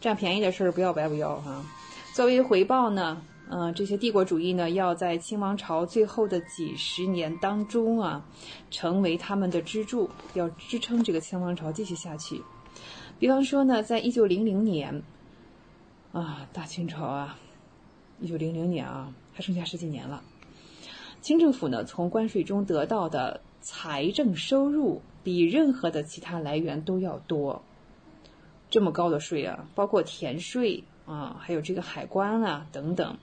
[0.00, 1.62] 占便宜的事儿不要白不要哈。
[2.18, 8.26] 作为回报呢，嗯，这些帝国主义呢，要在清王朝最后的几十年当中啊，
[8.72, 12.42] 成为他们的支柱，要支撑这个清王朝继续下去。
[13.20, 15.04] 比方说呢，在一九零零年，
[16.10, 17.38] 啊，大清朝啊，
[18.18, 20.24] 一九零零年啊，还剩下十几年了，
[21.20, 27.62] 清政府呢，从关税中得到的财政收入比任何的其他来源都要多。
[28.70, 30.82] 这么高的税啊，包括田税。
[31.08, 33.16] 啊，还有这个海关啊等等，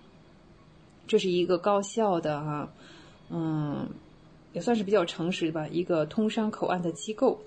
[1.05, 2.73] 这是一个高效的哈，
[3.29, 3.87] 嗯，
[4.53, 7.39] 也算是比较诚实吧，一个通商口岸的机构。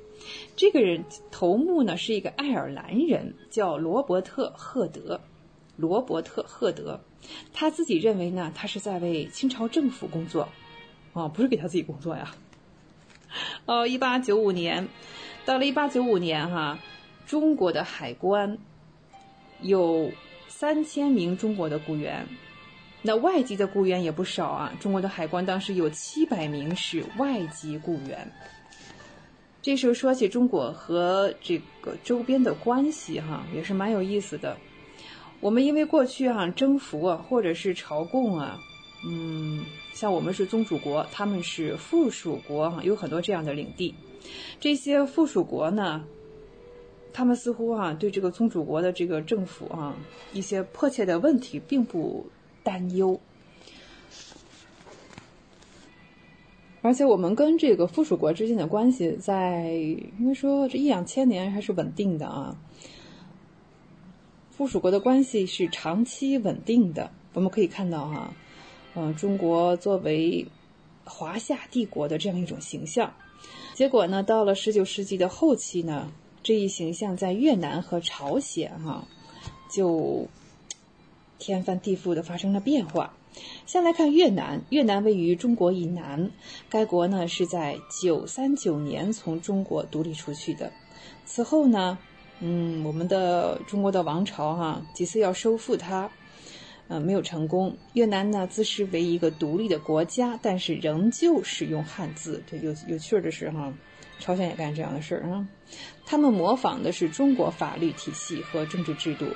[0.55, 5.21] 这个人头目呢是一个爱尔兰人，叫罗伯特·赫德。
[5.77, 7.01] 罗伯特·赫德，
[7.53, 10.49] 他自己认为呢，他是在为清朝政府工作，
[11.15, 12.33] 啊，不是给他自己工作呀。
[13.67, 14.87] 哦，一八九五年，
[15.45, 16.79] 到了一八九五年哈，
[17.27, 18.57] 中国的海关
[19.63, 20.13] 有。
[20.61, 22.27] 三千名中国的雇员，
[23.01, 24.75] 那外籍的雇员也不少啊。
[24.81, 28.29] 中国的海关当时有七百名是外籍雇员。
[29.63, 34.57] 这时候说起中国和这个周边的关系，哈，也是蛮有意思的。
[35.39, 38.59] 我们因为过去哈征服啊，或者是朝贡啊，
[39.07, 39.65] 嗯，
[39.95, 43.95] 像我们是宗主国，他们是附属国，哈，有很多这样的领地。
[44.59, 46.05] 这些附属国呢？
[47.13, 49.97] 他们似乎啊，对这个宗主国的这个政府啊，
[50.33, 52.27] 一些迫切的问题并不
[52.63, 53.19] 担忧。
[56.81, 62.57] 而且我们跟这个附属国之间的关系，在应该说这一两千年还是稳定的啊。
[64.53, 67.11] 附属国的关系是长期稳定的。
[67.35, 68.33] 我们可以看到哈，
[68.95, 70.47] 嗯，中国作为
[71.05, 73.13] 华夏帝国的这样一种形象，
[73.75, 76.11] 结果呢，到了十九世纪的后期呢。
[76.49, 79.07] 这一形象在越南和朝鲜哈，
[79.71, 80.27] 就
[81.39, 83.13] 天翻地覆的发生了变化。
[83.67, 86.31] 先来看越南，越南位于中国以南，
[86.71, 90.73] 该国呢是在九三九年从中国独立出去的。
[91.27, 91.99] 此后呢，
[92.41, 96.11] 嗯，我们的中国的王朝哈几次要收复它，
[96.89, 97.77] 呃，没有成功。
[97.93, 102.43] 越南呢自视为一个独立的国家，但是仍旧使用汉字。
[102.51, 103.71] 这有有趣的是哈，
[104.19, 105.47] 朝鲜也干这样的事儿啊。
[106.07, 109.27] 他们模仿的是中国法律体系和政治制度。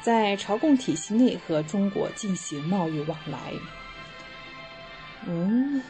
[0.00, 3.52] 在朝贡体系内和中国进行贸易往来。
[5.26, 5.82] 嗯，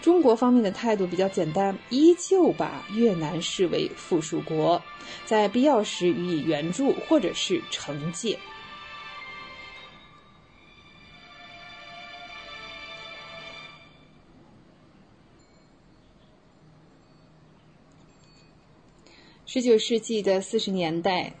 [0.00, 4.82] 中国方面的态度比较简单，依旧把越南视为附属国，
[5.26, 8.38] 在必要时予以援助或者是惩戒。
[19.50, 21.32] 十九世纪的四十年代。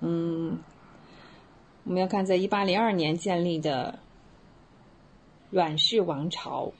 [0.00, 0.60] 嗯，
[1.82, 3.98] 我们要看，在一八零二年建立的
[5.50, 6.72] 阮氏王朝，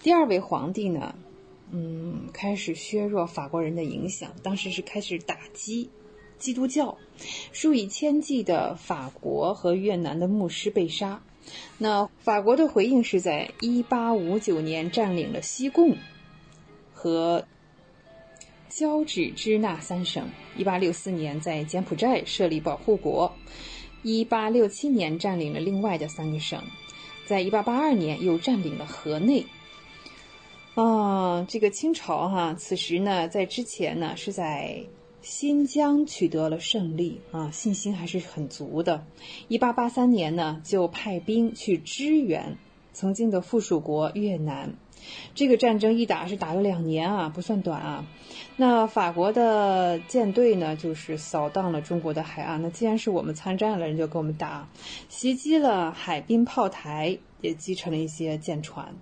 [0.00, 1.14] 第二位皇帝呢，
[1.70, 4.32] 嗯，开始削弱法国人的影响。
[4.42, 5.90] 当时是开始打击
[6.38, 6.98] 基督教，
[7.52, 11.22] 数以千计的法国和越南的牧师被杀。
[11.78, 15.96] 那法国的回应是在一八五九年占领了西贡
[16.92, 17.46] 和。
[18.74, 20.26] 交趾支那三省，
[20.56, 23.30] 一八六四年在柬埔寨设立保护国，
[24.02, 26.62] 一八六七年占领了另外的三个省，
[27.26, 29.44] 在一八八二年又占领了河内。
[30.74, 34.82] 啊，这个清朝哈，此时呢，在之前呢是在
[35.20, 39.04] 新疆取得了胜利啊，信心还是很足的。
[39.48, 42.56] 一八八三年呢，就派兵去支援
[42.94, 44.74] 曾经的附属国越南。
[45.34, 48.06] 这个战争一打是打了两年啊，不算短啊。
[48.56, 52.60] 那法国的舰队呢，就是扫荡了中国的海岸。
[52.62, 54.68] 那既然是我们参战了，人就跟我们打，
[55.08, 58.94] 袭击了海滨炮台，也击沉了一些舰船。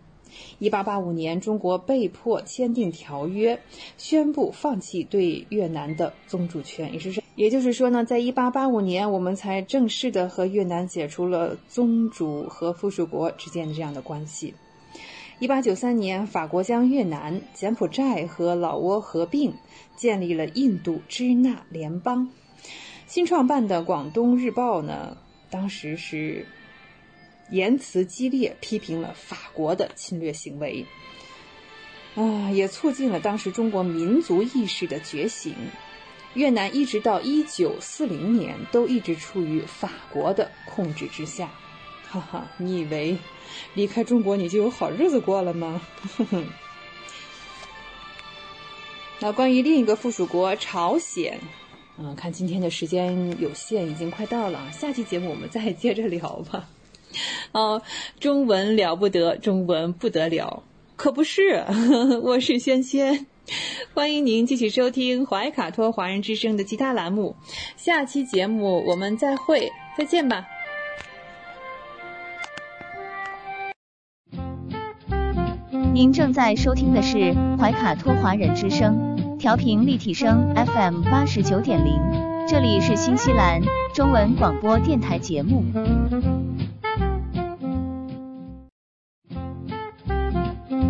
[0.61, 3.61] 一八八五年，中国被迫签订条约，
[3.99, 6.93] 宣布放弃对越南的宗主权。
[6.93, 14.55] 也是也就是说呢，在一八八五年，我们才正式的和越南解除了宗主和附属国之间的这样的关系。
[15.41, 19.55] 一八九三年，法国将越南、柬埔寨和老挝合并，
[19.97, 22.29] 建立了印度支那联邦。
[23.07, 25.17] 新创办的《广东日报》呢，
[25.49, 26.47] 当时是
[27.51, 30.85] 言辞激烈，批评了法国的侵略行为，
[32.17, 35.55] 啊，也促进了当时中国民族意识的觉醒。
[36.35, 41.51] 越南一直到一九四零年，都一直处于法国的控制之下。
[42.11, 43.17] 哈哈，你以为？
[43.75, 45.81] 离开中国，你就有好日子过了吗？
[46.17, 46.45] 哼 哼
[49.21, 51.39] 那关于另一个附属国朝鲜，
[51.99, 56.69] 嗯，看今天的时间有限，已经快到了，下期节目我们再接着聊吧。
[57.53, 57.83] 哦，
[58.19, 60.65] 中文了不得，中文不得了，
[60.97, 61.65] 可不是。
[61.69, 63.27] 呵 呵我是萱萱，
[63.95, 67.37] 欢迎您继续收听怀卡托华人之声的其他栏目。
[67.77, 70.47] 下期节目我们再会，再见吧。
[75.93, 82.01] 您正在收听的是怀卡托华人之声，调频立体声 FM 八十九点零，
[82.49, 83.61] 这里是新西兰
[83.93, 85.65] 中文广播电台节目。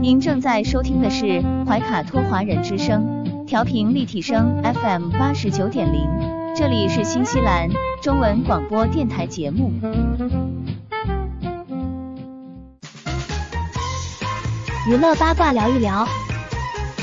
[0.02, 6.08] 您正在收听的是怀卡托华人之声，调频立体声 FM 八十九点零，
[6.54, 7.68] 这里是新西兰
[8.02, 9.72] 中文广播电台节目。
[14.86, 16.08] 娱乐八卦聊一聊，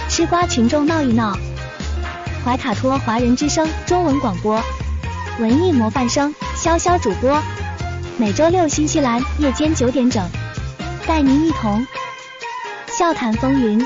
[0.10, 1.38] 吃瓜群众闹一闹。
[2.44, 4.60] 怀卡托华人之声中文广播，
[5.40, 7.40] 文艺模范生潇潇主播，
[8.18, 10.28] 每周六新西兰夜间九点整，
[11.06, 11.86] 带您一同
[12.88, 13.80] 笑谈风云。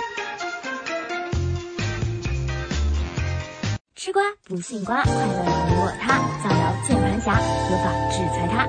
[3.98, 8.60] 吃瓜不信瓜，快乐你我他，造谣键盘侠，合法制裁他。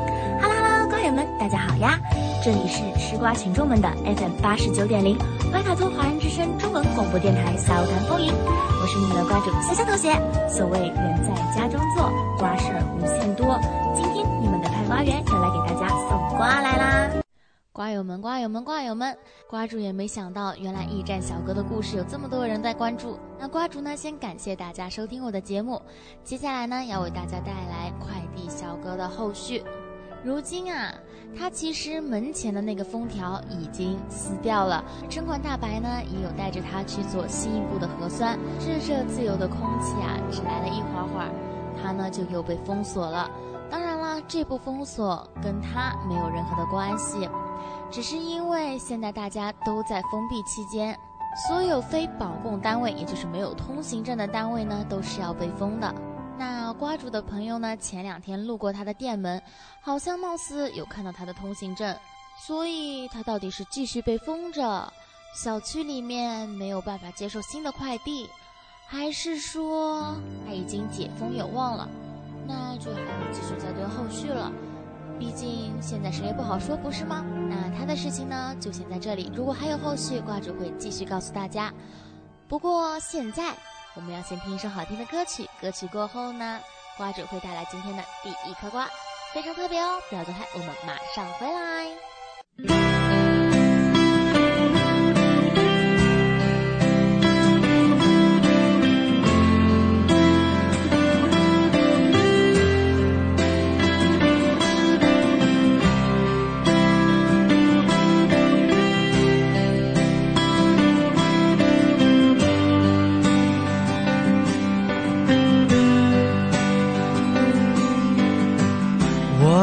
[0.41, 1.97] 哈喽哈喽，瓜友们，大家好呀！
[2.45, 5.17] 这里是吃瓜群众们的 FM 八十九点零，
[5.53, 10.11] 怀卡托华人之声中文广播电台笑谈风云，我是你们的瓜主潇潇同学。
[10.51, 13.57] 所谓人在家中坐，瓜事儿无限多。
[13.95, 17.11] 今天你们的派瓜员又来给大家送瓜来啦！
[17.73, 19.17] 瓜友们，瓜友们，瓜友们，
[19.49, 23.21] 瓜主也没想到，原来驿站小哥的故事有这么多人在关注。
[23.39, 25.81] 那瓜主呢，先感谢大家收听我的节目，
[26.25, 29.63] 接下来呢，要为大家带来快递小哥的后续。
[30.25, 30.95] 如今啊，
[31.37, 38.39] 他其实门前的那个封条已经撕掉了，城管大白呢也有带着他去做进一步的核酸。
[38.61, 41.29] 这自由的空气啊，只来了一会儿会儿，
[41.83, 43.29] 他呢就又被封锁了。
[43.69, 47.29] 当然啦，这部封锁跟他没有任何的关系，
[47.91, 50.97] 只是因为现在大家都在封闭期间，
[51.49, 55.93] 所有非保供单位，也就是没有通行证的单位呢，都是要被封的。
[56.39, 59.41] 那瓜主的朋友呢，前两天路过他的店门，
[59.81, 61.97] 好像貌似有看到他的通行证，
[62.47, 64.93] 所以他到底是继续被封着，
[65.35, 68.29] 小区里面没有办法接受新的快递，
[68.87, 71.89] 还是说他已经解封有望了？
[72.47, 74.51] 那就还要继续再蹲后续了，
[75.19, 77.25] 毕竟现在谁也不好说，不是吗？
[77.49, 79.31] 那他的事情呢，就先在这里。
[79.35, 81.73] 如果还有后续，瓜主会继续告诉大家。
[82.49, 83.55] 不过现在
[83.95, 86.61] 我们要先听一首好听的歌曲，歌曲过后呢，
[86.97, 88.89] 瓜主会带来今天的第一颗瓜，
[89.35, 93.32] 非常特别哦，不要走开，我们马上回来。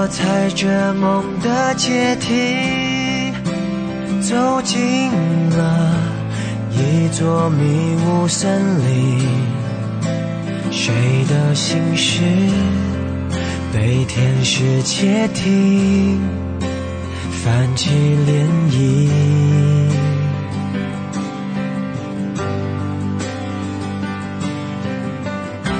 [0.01, 3.33] 我踩着梦的阶梯，
[4.21, 5.11] 走进
[5.49, 5.93] 了
[6.71, 9.19] 一座迷雾森林。
[10.71, 10.93] 谁
[11.27, 12.21] 的心事
[13.73, 16.21] 被天使窃听，
[17.43, 17.89] 泛起
[18.25, 19.09] 涟漪。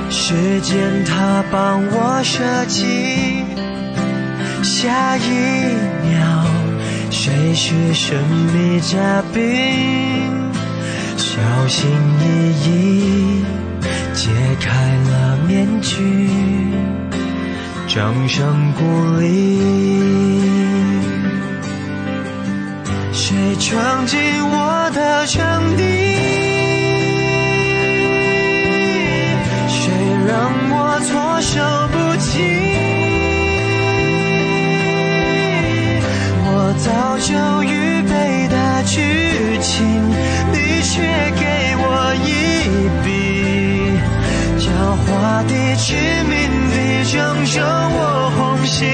[0.10, 3.39] 时间它帮我设计。
[4.64, 5.22] 下一
[6.04, 6.44] 秒，
[7.10, 8.18] 谁是神
[8.54, 10.52] 秘嘉宾？
[11.18, 11.90] 小心
[12.22, 12.24] 翼
[12.66, 13.44] 翼
[14.14, 14.30] 揭
[14.60, 14.70] 开
[15.10, 16.30] 了面具，
[17.88, 18.84] 掌声鼓
[19.20, 19.60] 励。
[23.14, 24.20] 谁闯进
[24.50, 25.84] 我的场地？
[29.68, 29.92] 谁
[30.28, 31.60] 让我措手
[31.92, 32.89] 不及？
[36.82, 40.10] 早就预备的剧情，
[40.52, 41.02] 你却
[41.36, 41.84] 给我
[42.24, 42.28] 一
[43.04, 43.08] 笔，
[44.58, 44.64] 狡
[45.06, 45.10] 猾
[45.46, 45.88] 地、致
[46.30, 46.40] 命
[46.72, 48.88] 地正中我红心，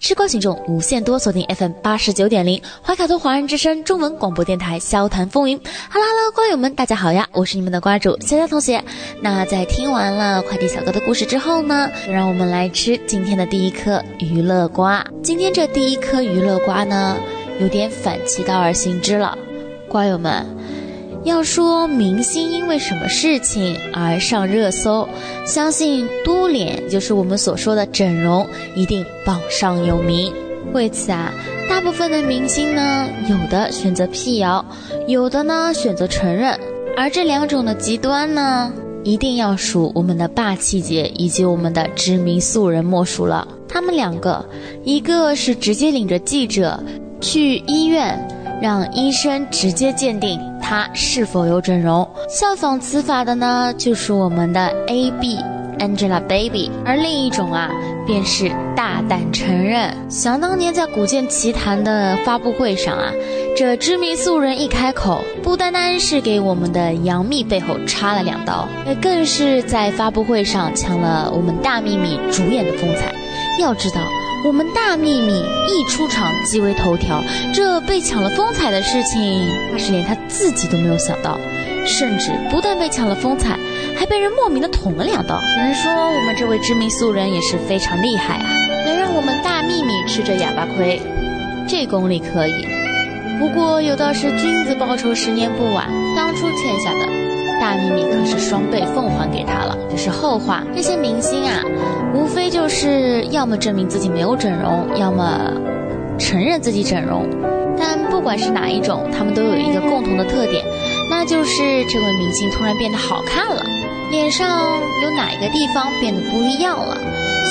[0.00, 5.60] 吃瓜群众无限多，锁定 FM 八十九点零，怀卡托华人之声中文广播电台，笑谈风云。
[5.90, 8.82] Hello Hello，瓜友们，大家好呀，我是你们的瓜主潇潇同学。
[9.20, 15.06] 那在听完了快递小哥的故事之后呢，让我们来吃今天的第一颗娱乐瓜。
[15.22, 17.18] 今天这第一颗娱乐瓜呢，
[17.60, 19.36] 有点反其道而行之了，
[19.86, 20.46] 瓜友们。
[21.22, 25.06] 要说明星因为什么事情而上热搜，
[25.46, 30.32] 相信嘟脸就是我们所说的整容，一定榜上有名。
[30.72, 31.30] 为此啊，
[31.68, 34.64] 大部分的明星呢，有的选择辟谣，
[35.06, 36.58] 有的呢选择承认，
[36.96, 38.72] 而这两种的极端呢，
[39.04, 43.46] 一定要数我们的霸气姐以及我们的知名素人莫属了。
[43.68, 44.42] 他们两个，
[44.84, 46.82] 一个是直接领着记者
[47.20, 48.18] 去医院。
[48.62, 55.38] 让医生直接鉴定他是否有整容，效仿此法的呢，就是我们的 A B
[55.78, 57.70] Angelababy，而另一种啊，
[58.06, 59.94] 便是大胆承认。
[60.08, 63.10] 想当年在古剑奇谭的发布会上啊，
[63.56, 73.12] 这知名素人一开口，不单单是给我们的杨幂背后插了两刀，也更是在发布会上抢了我们大幂幂主演的风采。
[73.58, 74.00] 要知道。
[74.42, 75.32] 我们大秘密
[75.68, 77.22] 一出场即为头条，
[77.54, 81.38] 这被抢了风采的事情，怕是连他自己都没有想到。
[81.86, 83.58] 甚至不但被抢了风采，
[83.96, 85.38] 还被人莫名的捅了两刀。
[85.56, 88.48] 有人说我们这位知名素人也是非常厉害啊，
[88.86, 91.00] 能让我们大秘密吃着哑巴亏，
[91.68, 92.52] 这功力可以。
[93.38, 97.29] 不过有道是君子报仇十年不晚，当初欠下的。
[97.60, 100.64] 大幂幂可是双倍奉还给他了，这是后话。
[100.74, 101.62] 这些明星啊，
[102.14, 105.52] 无非就是要么证明自己没有整容，要么
[106.18, 107.28] 承认自己整容。
[107.78, 110.64] 但不管是哪一种，他们都有一个共同的特点，
[111.10, 113.62] 那就是这位明星突然变得好看了，
[114.10, 114.48] 脸上
[115.02, 116.96] 有哪一个地方变得不一样了，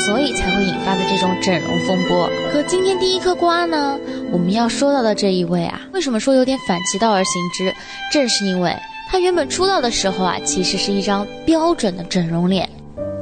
[0.06, 2.30] 所以才会引发的这种整容风波。
[2.52, 3.98] 可今天第一颗瓜呢，
[4.32, 7.74] 我们要说到的这一位啊，为什么说有点反其道而行之？
[8.12, 8.76] 正是因为。
[9.12, 12.70] 他原本出道的时候啊，其实是一张标准的整容脸，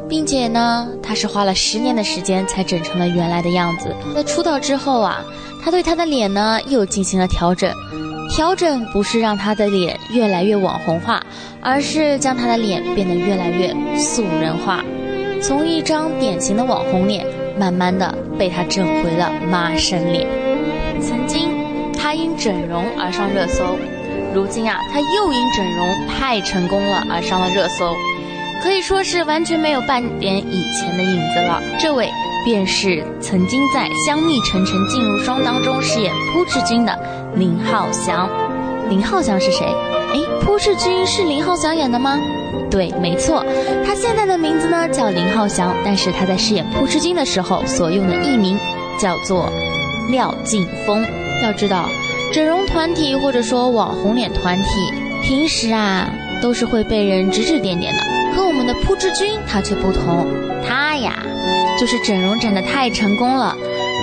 [0.10, 3.96] 并且呢，他是花了十年的时间才整成了原来的样子。
[4.14, 5.24] 在出道之后啊，
[5.64, 7.72] 他对他的脸呢又进行了调整，
[8.30, 11.24] 调整不是让他的脸越来越网红化，
[11.62, 14.84] 而是将他的脸变得越来越素人化，
[15.42, 17.26] 从一张典型的网红脸，
[17.58, 20.28] 慢慢的被他整回了妈生脸。
[21.02, 21.48] 曾经，
[21.94, 23.78] 他因整容而上热搜。
[24.34, 27.96] 如今啊，他又因整容太成功了而上了热搜，
[28.62, 31.62] 可以说是完全没有半点以前的影子了。
[31.80, 32.12] 这位
[32.46, 36.98] 便是曾经在《香蜜沉沉烬如霜》当中饰演扑哧君的
[37.36, 38.30] 林浩翔。
[38.90, 39.66] 林浩翔是谁？
[39.66, 42.20] 哎，扑哧君是林浩翔演的吗？
[42.70, 43.44] 对，没错，
[43.86, 48.58] 他现在的名字呢叫林浩翔，但是他在饰演扑哧君的时候所用的艺名
[49.00, 49.50] 叫做
[50.12, 51.04] 廖劲峰。
[51.44, 51.90] 要知道。
[52.34, 54.70] 整容团体或者说网红脸团体，
[55.24, 56.10] 平时啊
[56.42, 58.02] 都是会被人指指点点的。
[58.36, 60.28] 可我们的朴智君他却不同，
[60.68, 61.14] 他呀
[61.80, 63.56] 就是整容整得太成功了，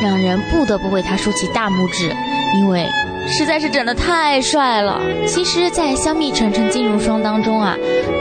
[0.03, 2.13] 让人不得不为他竖起大拇指，
[2.57, 2.85] 因为
[3.29, 5.01] 实在是整得太帅了。
[5.27, 7.77] 其实，在《香蜜沉沉烬如霜》当中啊，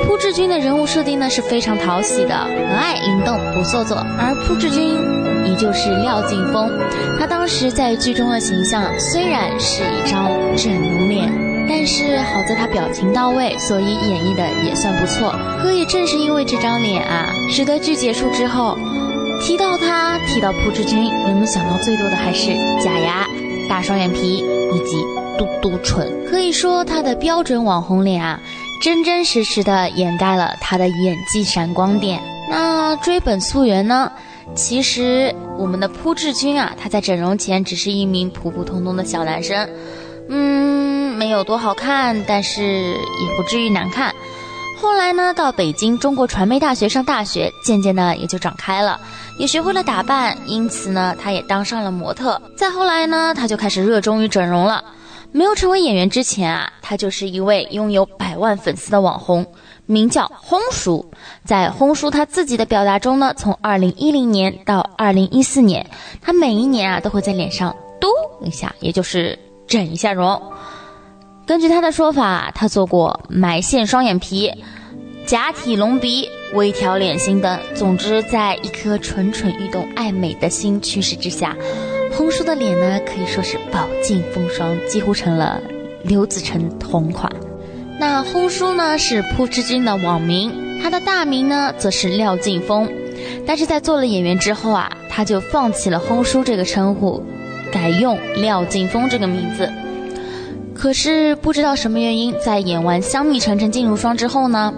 [0.06, 5.23] 朴智君的人物设定呢是非常讨喜的，可爱灵动不做作，而朴智君。
[5.54, 6.68] 依旧是廖劲峰，
[7.20, 11.32] 他当时在剧中的形象虽然是一张整容脸，
[11.70, 15.32] 但是好在他表情到位，所以演绎的也算不错。
[15.62, 18.76] 可也正是因为这张脸啊，使得剧结束之后，
[19.44, 22.48] 提到他，提到朴智君，人们想到最多的还是
[22.84, 23.24] 假牙、
[23.70, 25.04] 大双眼皮以及
[25.38, 26.12] 嘟嘟唇。
[26.28, 28.40] 可以说他的标准网红脸啊，
[28.82, 32.20] 真真实实的掩盖了他的演技闪光点。
[32.50, 34.12] 那追本溯源呢？
[34.56, 39.68] 其实我们的朴智君啊，他在整容前只是一名普普通通的小男生，
[40.30, 44.14] 嗯，没有多好看，但是也不至于难看。
[44.80, 49.00] 后来呢，到北京中国传媒大学上大学，渐渐的也就长开了，
[49.40, 52.40] 也学会了打扮，因此呢，他也当上了模特。
[52.58, 54.84] 再后来呢，他就开始热衷于整容了。
[55.32, 59.44] 没有成为演员之前啊，他就是一位拥有百万粉丝的网红。
[59.86, 61.06] 名叫轰叔。
[61.46, 65.86] 在轰叔他自己的表达中呢，从二零一零年到二零一四年，
[66.22, 68.08] 他每一年啊都会在脸上嘟
[68.42, 69.38] 一下，也就是
[69.68, 70.42] 整一下容。
[71.46, 74.50] 根据他的说法，他做过埋线双眼皮、
[75.26, 77.60] 假体隆鼻、微调脸型等。
[77.76, 81.54] 总之，在一颗蠢蠢欲动、爱美的心驱使之下，
[82.16, 85.60] 轰叔的脸呢可以说是饱经风霜，几乎成了
[86.04, 87.30] 刘子成同款。
[88.00, 92.90] 那轰叔呢是扑之君的网名，他的大名呢则是廖劲峰。
[93.46, 97.24] 但是在做了演员之后啊，他就放弃了轰叔这个称呼，
[97.72, 99.72] 改用廖劲峰这个名字。
[100.74, 104.74] 可是不知道什么原因，在演完《香蜜沉沉烬如霜》之后呢，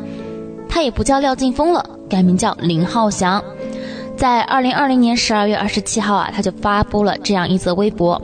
[0.68, 3.44] 他也不叫廖劲峰了，改名叫林浩翔。
[4.16, 8.22] 在二零二零年十二月二十七号啊，他就发布了这样一则微博：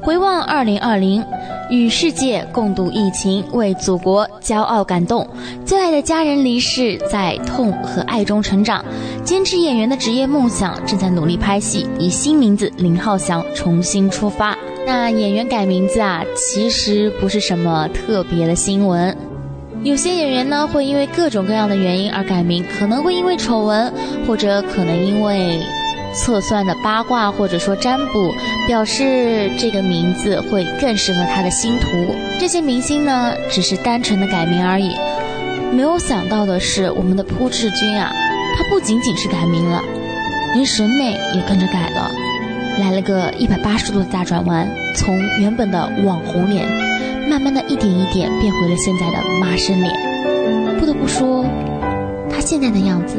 [0.00, 1.24] 回望二零二零，
[1.70, 5.26] 与世界共度疫情，为祖国骄傲感动。
[5.66, 8.84] 最爱的家人离世，在痛和爱中成长。
[9.24, 14.56] 坚持演员的职业梦想，正在努力拍戏，以新名字林浩翔重新出发。
[14.86, 19.14] 那演员改名字啊，其实不是什么特别的新闻。
[19.82, 23.92] 有些演员呢，会因为各种各样的原因而改名，可能会因为丑闻，
[24.26, 25.60] 或者可能因为
[26.12, 28.34] 测算的八卦，或者说占卜，
[28.66, 31.88] 表示这个名字会更适合他的星图。
[32.40, 34.94] 这些明星呢，只是单纯的改名而已。
[35.72, 38.12] 没有想到的是，我们的扑志军啊，
[38.56, 39.82] 他不仅仅是改名了，
[40.54, 42.10] 连审美也跟着改了。
[42.80, 46.66] 来了个一百八十度的大转弯，从原本的网红脸，
[47.28, 49.94] 慢慢的一点一点变回了现在的妈生脸。
[50.78, 51.44] 不得不说，
[52.30, 53.18] 他现在的样子，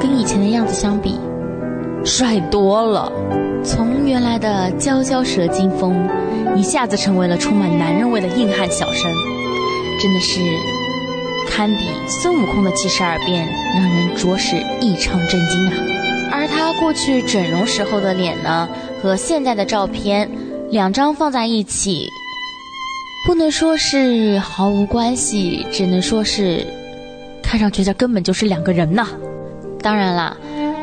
[0.00, 1.20] 跟以前的样子相比，
[2.04, 3.12] 帅多了。
[3.64, 6.08] 从原来的娇娇蛇精风，
[6.56, 9.10] 一下子成为了充满男人味的硬汉小生，
[10.00, 10.40] 真的是
[11.50, 15.74] 堪比孙悟空的七十二变，让人着实异常震惊啊！
[16.30, 18.68] 而他过去整容时候的脸呢，
[19.02, 20.30] 和现在的照片
[20.70, 22.08] 两张放在一起，
[23.26, 26.64] 不能说是毫无关系，只能说是
[27.42, 29.08] 看上去这根本就是两个人呐。
[29.82, 30.36] 当然啦，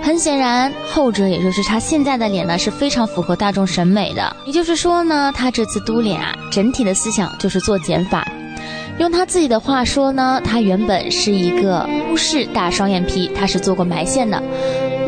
[0.06, 4.38] 很显然后者也就是他现在的脸呢是非常符合大众审美的。
[4.46, 8.24] 也就是说呢，他这次嘟脸啊，整体的思想就是做减法。
[9.00, 14.40] 用他自己的话说呢，他原本是一个欧式大双眼皮，他是做过埋线的。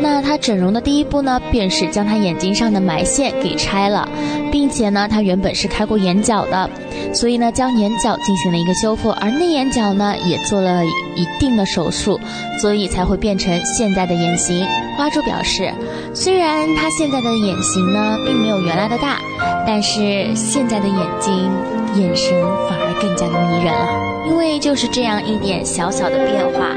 [0.00, 4.08] 那他整容的第一步呢，便是将他眼睛上的埋线给拆了，
[4.50, 6.70] 并且呢，他原本是开过眼角的，
[7.12, 12.18] 所以呢，将眼角进行了一个修复，而内眼角呢，也做了一定的手术，
[12.60, 14.64] 所以才会变成现在的眼型。
[14.96, 15.72] 花主表示，
[16.14, 19.18] 虽然他现在的眼型呢，并没有原来的大，
[19.66, 21.50] 但是现在的眼睛
[21.94, 22.32] 眼神
[22.68, 26.74] 反而更加的迷人了，因为就是这样一点小小的变化。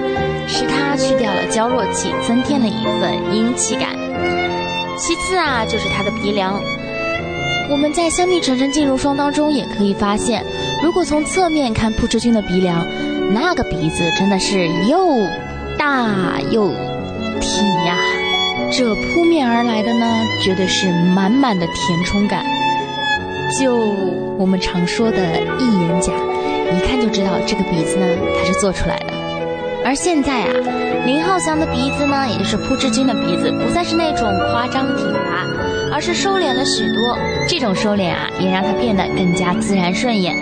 [0.52, 3.90] 是他去掉了娇弱气，增添了一份英气感。
[4.98, 6.62] 其次啊，就是他的鼻梁。
[7.70, 10.44] 我们在《香蜜沉沉烬如霜》当中也可以发现，
[10.84, 12.86] 如果从侧面看朴智君的鼻梁，
[13.34, 15.26] 那个鼻子真的是又
[15.78, 16.68] 大又
[17.40, 17.98] 挺呀。
[18.74, 20.06] 这扑面而来的呢，
[20.42, 22.46] 绝对是满满的填充感。
[23.58, 23.78] 就
[24.38, 25.18] 我们常说的
[25.60, 26.12] 一眼假，
[26.74, 28.06] 一看就知道这个鼻子呢，
[28.38, 29.21] 它是做出来的。
[29.84, 30.54] 而现在啊，
[31.06, 35.48] 林浩翔的鼻子呢，也就是朴智君的鼻子，不再是那种夸张挺拔，
[35.92, 37.18] 而是收敛了许多。
[37.48, 40.36] 这种收敛啊，也让他变得更加自然顺眼。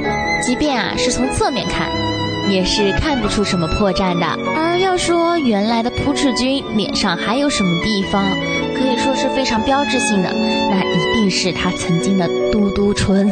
[0.43, 1.87] 即便啊是从侧面看，
[2.49, 4.25] 也是看不出什么破绽的。
[4.55, 8.25] 而要说原来的朴智君脸上还有什么地方
[8.75, 13.31] 可以说是非常标志性的，那一定是他曾经的嘟嘟唇。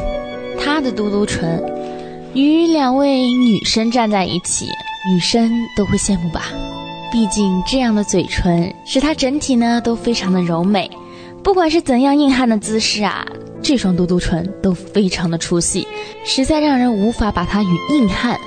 [0.58, 1.62] 他的嘟嘟唇，
[2.34, 4.70] 与两位女生站在一起。
[5.10, 6.48] 女生都会羡慕吧，
[7.12, 10.92] 毕竟这样的嘴唇使她整体呢都非常的柔美，
[11.42, 13.26] 不管是怎样硬汉的姿势啊，
[13.62, 15.88] 这双嘟嘟唇都非常的出戏，
[16.26, 18.38] 实在让人无法把它与硬汉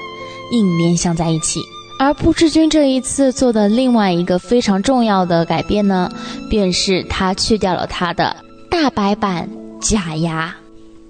[0.52, 1.60] 硬联想在一起。
[1.98, 6.10] 而朴智君这一次做的另外一个非常重要的改变呢，
[6.50, 8.36] 便是他去掉了他的
[8.70, 9.48] 大白板
[9.80, 10.54] 假牙，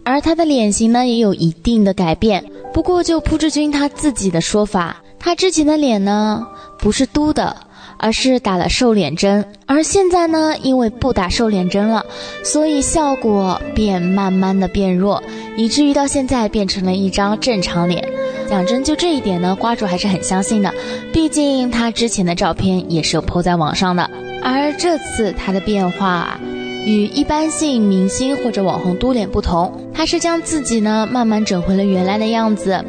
[0.04, 2.44] 而他的脸型呢也有一定的改变。
[2.72, 4.96] 不过就朴智君他自己的说法。
[5.20, 6.46] 他之前的脸呢，
[6.78, 7.54] 不是嘟的，
[7.98, 9.44] 而是打了瘦脸针。
[9.66, 12.04] 而现在呢，因为不打瘦脸针了，
[12.42, 15.22] 所以效果便慢慢的变弱，
[15.56, 18.02] 以至于到现在变成了一张正常脸。
[18.48, 20.74] 讲真，就这一点呢，瓜主还是很相信的，
[21.12, 24.10] 毕竟他之前的照片也是有 po 在网上的。
[24.42, 26.40] 而这次他的变化啊，
[26.86, 32.82] 与一般性明星或者网红嘟脸不同，他是将自己呢慢慢整回了原来的样子。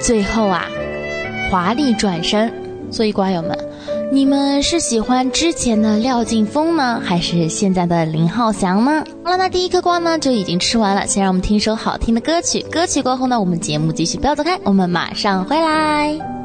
[0.00, 0.66] 最后啊。
[1.52, 2.50] 华丽转身。
[2.90, 3.56] 所以，瓜友们，
[4.10, 9.04] 你们是喜欢之前的廖劲峰呢，还是现在的林浩翔呢？
[9.22, 12.60] 好了，那第一颗瓜呢就已经吃完了，先让我们听一首好听的歌曲。
[12.70, 16.41] 歌曲过后呢，我们节目继续，不要走开，我们马上回来。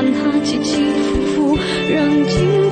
[0.00, 1.58] 让它起起伏伏，
[1.90, 2.67] 让情。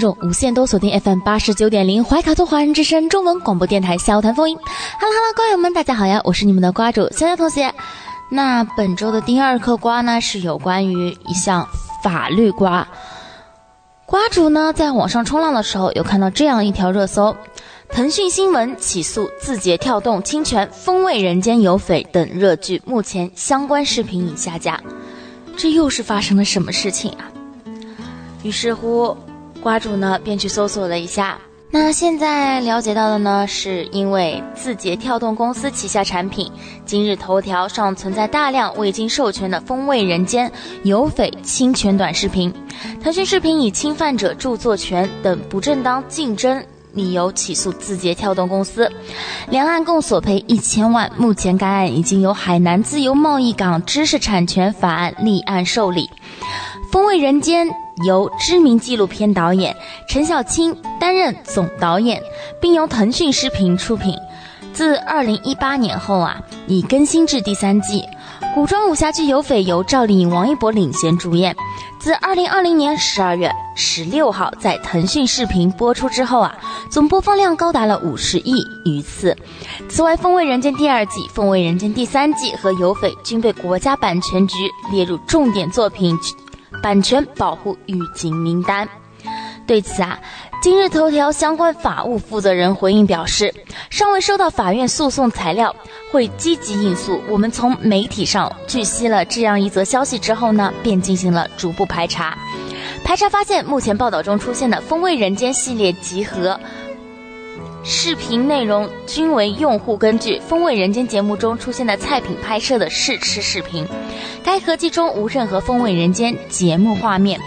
[0.00, 4.56] 众无限都锁定 FM 八十九点零怀卡托华人之声中文广播电台笑谈风云。
[4.56, 4.66] Hello
[4.98, 6.22] Hello，瓜友们，大家好呀！
[6.24, 7.72] 我是你们的瓜主潇潇同学。
[8.30, 11.68] 那本周的第二颗瓜呢，是有关于一项
[12.02, 12.88] 法律瓜。
[14.06, 17.36] 瓜主呢，在网上冲浪的时候，有看到这样一条热搜：
[17.90, 24.80] 腾讯新闻起诉字节跳动侵权，《风味人间》有匪等热剧目前相关视频已下架。
[25.56, 27.30] 这又是发生了什么事情啊？
[28.42, 29.14] 于是乎。
[29.62, 31.38] 瓜主呢，便去搜索了一下。
[31.72, 36.50] 那现在了解到的呢，是因为字节跳动公司旗下产品
[36.84, 40.50] 今日头条上存在大量未经授权的“风味人间”
[40.82, 42.52] 有匪侵权短视频，
[43.00, 46.60] 腾讯视频以侵犯者著作权等不正当竞争
[46.92, 48.90] 理由起诉字节跳动公司，
[49.48, 51.08] 两案共索赔一千万。
[51.16, 56.02] 目前该案已经由海南自由贸易港知识产权法案立案受理，
[56.90, 57.68] 《风味人间》。
[58.04, 59.76] 由知名纪录片导演
[60.08, 62.22] 陈小青担任总导演，
[62.60, 64.16] 并由腾讯视频出品。
[64.72, 68.04] 自二零一八年后啊，已更新至第三季。
[68.54, 71.54] 古装武侠剧《有匪》由赵丽颖、王一博领衔主演。
[71.98, 76.56] 自二零二零年十二月十六号在腾讯视频播出之后啊，
[76.88, 78.54] 总播放量高达了五十亿
[78.84, 79.36] 余次。
[79.88, 84.54] 此外，《风味人间》第二季、《风味人间》第三季和《有匪》均被国家版权局
[84.90, 86.16] 列入重点作品。
[86.82, 88.88] 版权保护预警名单。
[89.66, 90.18] 对此啊，
[90.60, 93.54] 今日头条相关法务负责人回应表示，
[93.88, 95.74] 尚未收到法院诉讼材料，
[96.10, 97.20] 会积极应诉。
[97.28, 102.36] 我们从媒体上据悉了这样一则消息之后呢，便进行了逐步排查。
[103.04, 106.58] 排查发现，目前报道中出现的《风味人间》系列集合
[107.82, 113.86] 视频内容，均为用户根据《风味人间》节目中出现的菜品拍摄的试吃视频。
[114.44, 117.40] 该合集中无任何《风味人间》节目画面。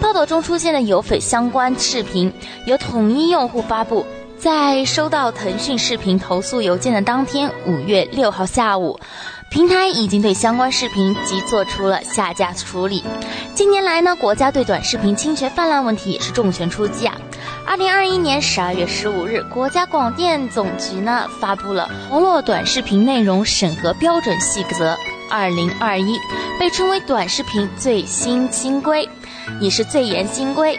[0.00, 2.32] 报道中出现的有匪相关视频
[2.66, 4.06] 由统一用户发布，
[4.38, 8.98] 在收到腾讯视频投诉邮件的当天，五月六号下午，
[9.50, 13.02] 平台已经对相关视频即做出了下架处理。
[13.54, 17.20] 近年来呢，国家对短视频侵权泛滥问题也是重拳出击啊。
[17.70, 24.98] 二零二一年十二月十五日，国家广电总局呢发布了《网络短视频内容审核标准细则
[25.30, 26.16] 二零二一》，
[26.58, 29.08] 被称为短视频最新新规。
[29.60, 30.76] 也是最严新规，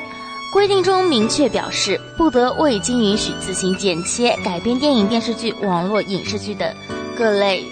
[0.51, 6.76] 规定中明确表示，不得未经允许自行剪切、改编电影、电视剧、网络影视剧等
[7.18, 7.63] 各类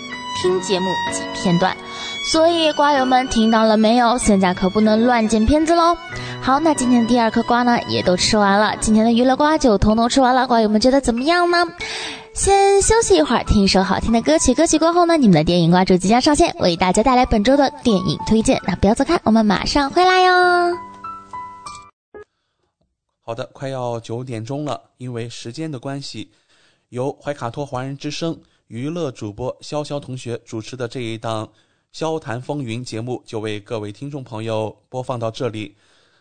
[0.42, 1.76] 听节目及片段。
[2.32, 4.16] 所以，瓜友们听到了没有？
[4.20, 5.98] 现在可不能乱剪片子喽！
[6.44, 10.46] 好，那今天的第二颗瓜呢，也都吃完了，今天的娱乐瓜就统统吃完了。
[10.46, 11.66] 瓜友们觉得怎么样呢？
[12.36, 14.54] 先休息一会儿，听一首好听的歌曲。
[14.54, 18.62] 歌曲过后呢，你们的电影瓜就即将上线，为大家带来本周的电影推荐。
[18.68, 20.78] 那不要走开，我们马上回来哟。
[23.26, 26.30] 好的，快要九点钟了，因为时间的关系，
[26.90, 31.48] 由怀卡托华人之声娱乐主播潇潇同学主持的这一档
[31.94, 35.76] 《潇谈风云》节目就为各位听众朋友播放到这里。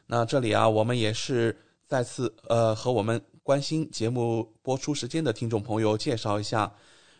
[0.06, 3.20] 那这里啊，我们也是再次呃和我们。
[3.42, 6.70] 关心节目播出时间的听众朋友，介绍一下，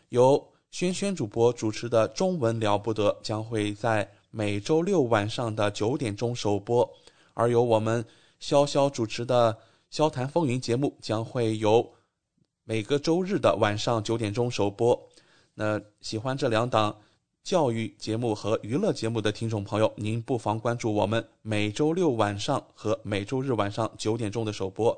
[0.09, 6.87] 由轩轩主播主持的《中文了不得》将会在每周六晚上的九点钟首播，
[7.33, 8.05] 而由我们
[8.39, 9.51] 潇潇主持的
[9.91, 11.93] 《潇谈风云》节目将会由
[12.63, 15.09] 每个周日的晚上九点钟首播。
[15.55, 16.95] 那喜欢这两档
[17.49, 24.95] 教育节目和娱乐节目的听众朋友，您不妨关注我们每周六晚上和每周日晚上九点钟的首播。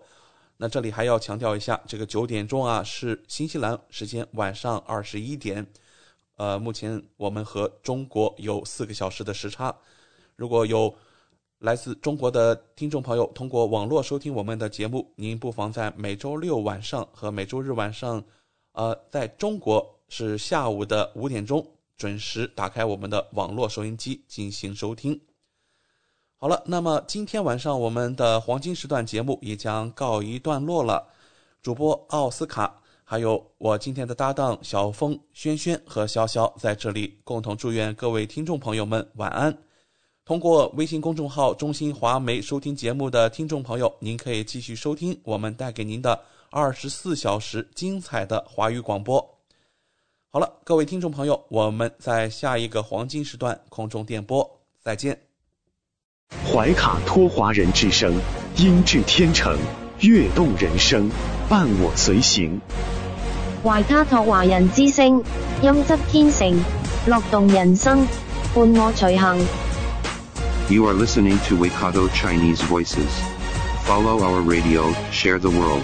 [0.57, 5.65] 那这里还要强调一下，这个九点钟啊是新西兰时间晚上二十一点，
[6.35, 9.73] 呃，目前我们和中国有四个小时的时差。
[10.35, 10.93] 如果有
[11.59, 18.21] 来自中国的听众朋友通过网络收听我们的节目，您不妨在每周六晚上和每周日晚上，
[18.73, 21.65] 呃，在中国是下午的五点钟
[22.01, 25.21] 准时打开我们的网络收音机进行收听。
[26.35, 31.07] 好了，那么今天晚上我们的黄金时段节目也将告一段落了。
[31.61, 39.55] 主播奥斯卡，还有我今天的搭档小峰、轩轩和潇潇在这里共同祝愿各位听众朋友们晚安。
[40.25, 46.19] 通过微信公众号“中新华媒”收听节目的听众朋友，您可以继续收听我们带给您的
[46.49, 49.30] 二十四小时精彩的华语广播。
[50.33, 54.49] 好了，各位听众朋友，我们在下一个黄金时段空中电波
[54.81, 55.19] 再见。
[56.49, 58.13] 怀卡托华人之声，
[58.55, 59.57] 音质天成，
[59.99, 61.11] 悦动人生，
[61.49, 62.61] 伴我随行。
[63.61, 65.21] 怀卡托华人之声，
[65.61, 66.57] 音质天成，
[67.07, 68.07] 乐动人生，
[68.55, 69.37] 伴我随行。
[70.69, 73.11] You are listening to Waikato Chinese Voices.
[73.85, 75.83] Follow our radio, share the world.